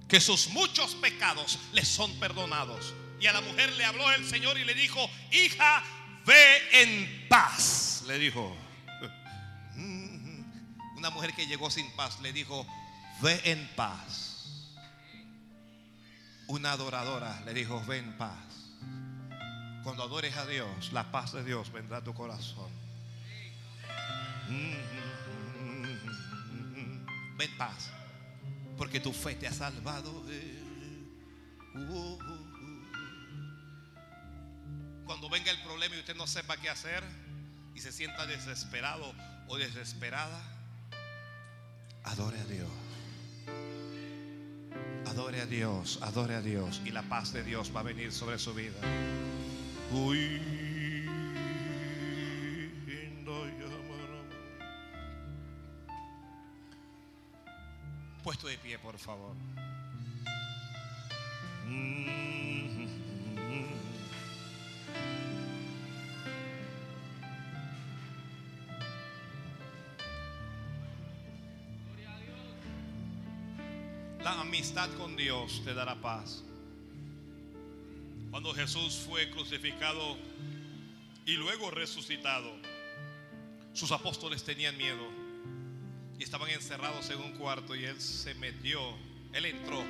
[0.09, 2.95] que sus muchos pecados les son perdonados.
[3.21, 5.83] Y a la mujer le habló el Señor y le dijo, hija,
[6.27, 8.05] ve en paz.
[8.07, 8.57] Le dijo.
[10.97, 12.67] Una mujer que llegó sin paz le dijo,
[13.21, 14.69] ve en paz.
[16.49, 18.52] Una adoradora le dijo, ve en paz.
[19.83, 22.71] Cuando adores a Dios, la paz de Dios vendrá a tu corazón.
[27.37, 27.91] Ven paz,
[28.77, 30.25] porque tu fe te ha salvado.
[35.05, 37.03] Cuando venga el problema y usted no sepa qué hacer
[37.75, 39.13] y se sienta desesperado
[39.49, 40.41] o desesperada,
[42.05, 42.71] adore a Dios.
[45.07, 48.39] Adore a Dios, adore a Dios y la paz de Dios va a venir sobre
[48.39, 48.79] su vida.
[58.23, 59.37] Puesto de pie, por favor.
[74.23, 76.45] La amistad con Dios te dará paz.
[78.33, 80.17] Cuando Jesús fue crucificado
[81.27, 82.51] y luego resucitado,
[83.75, 85.07] sus apóstoles tenían miedo.
[86.19, 88.81] Y estaban encerrados en un cuarto y él se metió,
[89.35, 89.85] él entró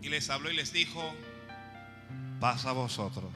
[0.00, 1.02] y les habló y les dijo,
[2.40, 3.30] Pasa a vosotros.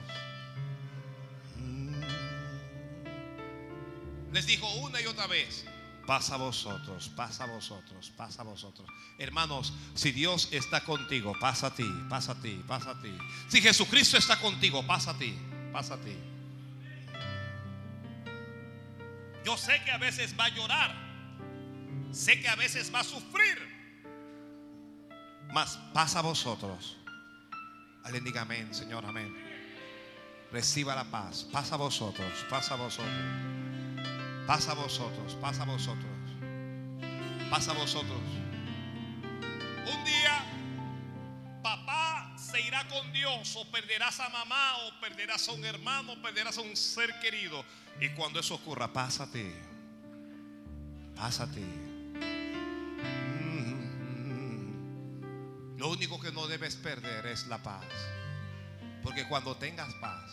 [4.33, 5.65] les dijo una y otra vez,
[6.09, 8.89] Pasa a vosotros, pasa a vosotros, pasa a vosotros.
[9.19, 13.15] Hermanos, si Dios está contigo, pasa a ti, pasa a ti, pasa a ti.
[13.47, 15.37] si Jesucristo está contigo, pasa a ti.
[15.71, 16.17] Pasa a ti.
[19.45, 20.95] Yo sé que a veces va a llorar,
[22.11, 23.59] sé que a veces va a sufrir,
[25.53, 26.97] Mas pasa a vosotros.
[28.03, 29.31] Alguien diga amén, Señor, amén.
[30.51, 31.45] Reciba la paz.
[31.51, 33.13] Pasa a vosotros, pasa a vosotros.
[34.49, 36.09] Pasa a vosotros, pasa a vosotros.
[37.51, 38.19] Pasa a vosotros.
[39.85, 40.43] Un día
[41.61, 46.15] papá se irá con Dios o perderás a mamá o perderás a un hermano o
[46.19, 47.63] perderás a un ser querido.
[48.01, 49.53] Y cuando eso ocurra, pasa a ti.
[51.15, 51.67] Pasa a ti.
[53.45, 54.57] Mm.
[55.77, 57.85] Lo único que no debes perder es la paz.
[59.03, 60.31] Porque cuando tengas paz,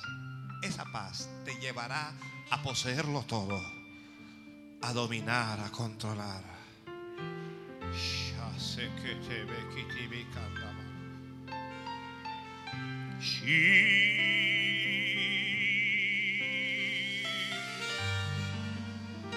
[0.62, 2.14] esa paz te llevará
[2.50, 3.75] a poseerlo todo,
[4.82, 6.42] a dominar, a controlar.
[7.90, 10.84] Ya sé que te ve, que te ve, cantaba.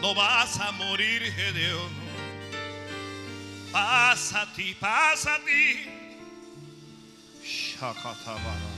[0.02, 1.92] No vas a morir, Gedeón.
[3.72, 5.86] Pasa a ti, pasa a ti.
[7.44, 8.74] Shakatabara.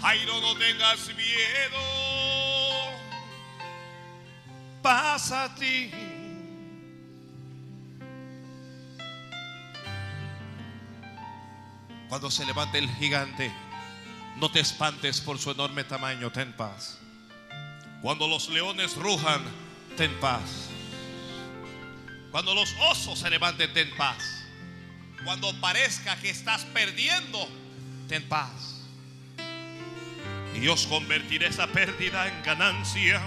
[0.00, 2.09] Jairo, no tengas miedo.
[4.82, 5.90] Pasa a ti.
[12.08, 13.52] Cuando se levante el gigante,
[14.36, 16.98] no te espantes por su enorme tamaño, ten paz.
[18.02, 19.42] Cuando los leones rujan,
[19.96, 20.68] Ten paz.
[22.30, 24.44] cuando los osos se levanten, ten paz.
[25.24, 27.48] Cuando parezca que estás perdiendo,
[28.08, 28.86] Ten paz.
[30.54, 33.20] y Dios convertirá esa pérdida en ganancia.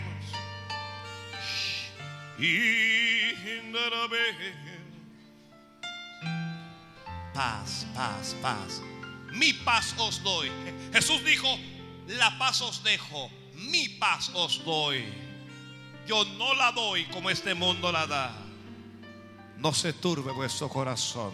[7.33, 8.81] Paz, paz, paz.
[9.31, 10.51] mi paz os doy.
[10.91, 11.47] Jesús dijo,
[12.07, 15.03] la paz os dejo, mi paz os doy.
[16.05, 18.31] Yo no la doy como este mundo la da.
[19.57, 21.33] No se turbe vuestro corazón.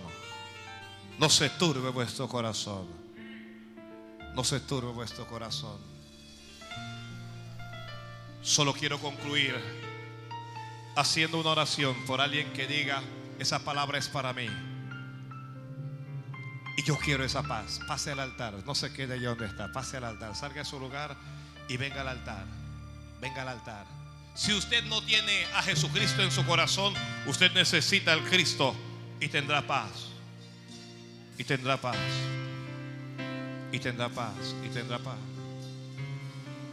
[1.17, 2.87] No se turbe vuestro corazón.
[4.35, 5.79] No se turbe vuestro corazón.
[8.41, 9.88] Solo quiero concluir
[10.95, 13.01] haciendo una oración por alguien que diga,
[13.39, 14.47] esa palabra es para mí.
[16.77, 17.81] Y yo quiero esa paz.
[17.87, 18.53] Pase al altar.
[18.65, 19.71] No se quede allí donde está.
[19.71, 20.35] Pase al altar.
[20.35, 21.15] Salga a su lugar
[21.67, 22.45] y venga al altar.
[23.19, 23.85] Venga al altar.
[24.33, 26.93] Si usted no tiene a Jesucristo en su corazón,
[27.25, 28.73] usted necesita al Cristo
[29.19, 30.09] y tendrá paz.
[31.37, 31.97] Y tendrá paz.
[33.73, 34.55] Y tendrá paz.
[34.65, 35.17] Y tendrá paz.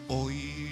[0.08, 0.65] Hoy.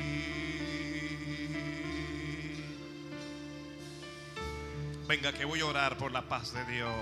[5.07, 6.95] Venga, que voy a orar por la paz de Dios.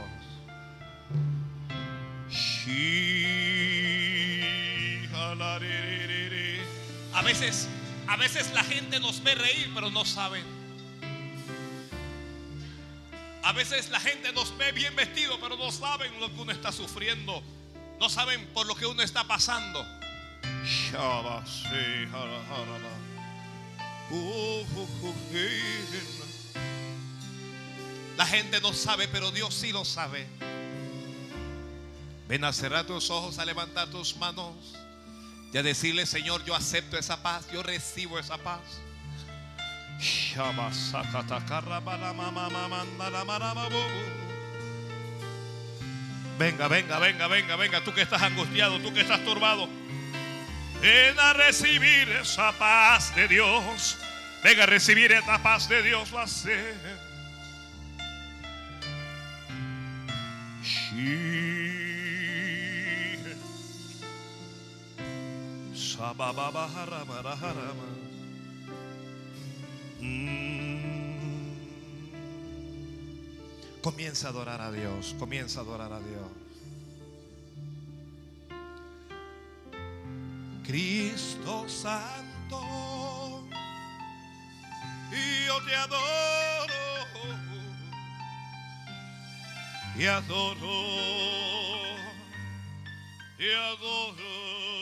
[7.14, 7.68] A veces,
[8.08, 10.44] a veces la gente nos ve reír, pero no saben.
[13.44, 16.72] A veces la gente nos ve bien vestido, pero no saben lo que uno está
[16.72, 17.42] sufriendo.
[18.00, 19.84] No saben por lo que uno está pasando.
[28.16, 30.26] La gente no sabe, pero Dios sí lo sabe.
[32.28, 34.54] Ven a cerrar tus ojos, a levantar tus manos
[35.52, 38.60] y a decirle, Señor, yo acepto esa paz, yo recibo esa paz.
[46.38, 47.84] Venga, venga, venga, venga, venga.
[47.84, 49.68] Tú que estás angustiado, tú que estás turbado.
[50.80, 53.96] Ven a recibir esa paz de Dios.
[54.42, 56.10] Venga a recibir esta paz de Dios.
[66.12, 67.54] Va a ser.
[70.00, 70.52] Mm.
[73.82, 76.28] Comienza a adorar a Dios, comienza a adorar a Dios.
[80.64, 82.60] Cristo Santo,
[85.46, 87.01] yo te adoro,
[89.96, 90.56] te adoro,
[93.36, 94.81] te adoro.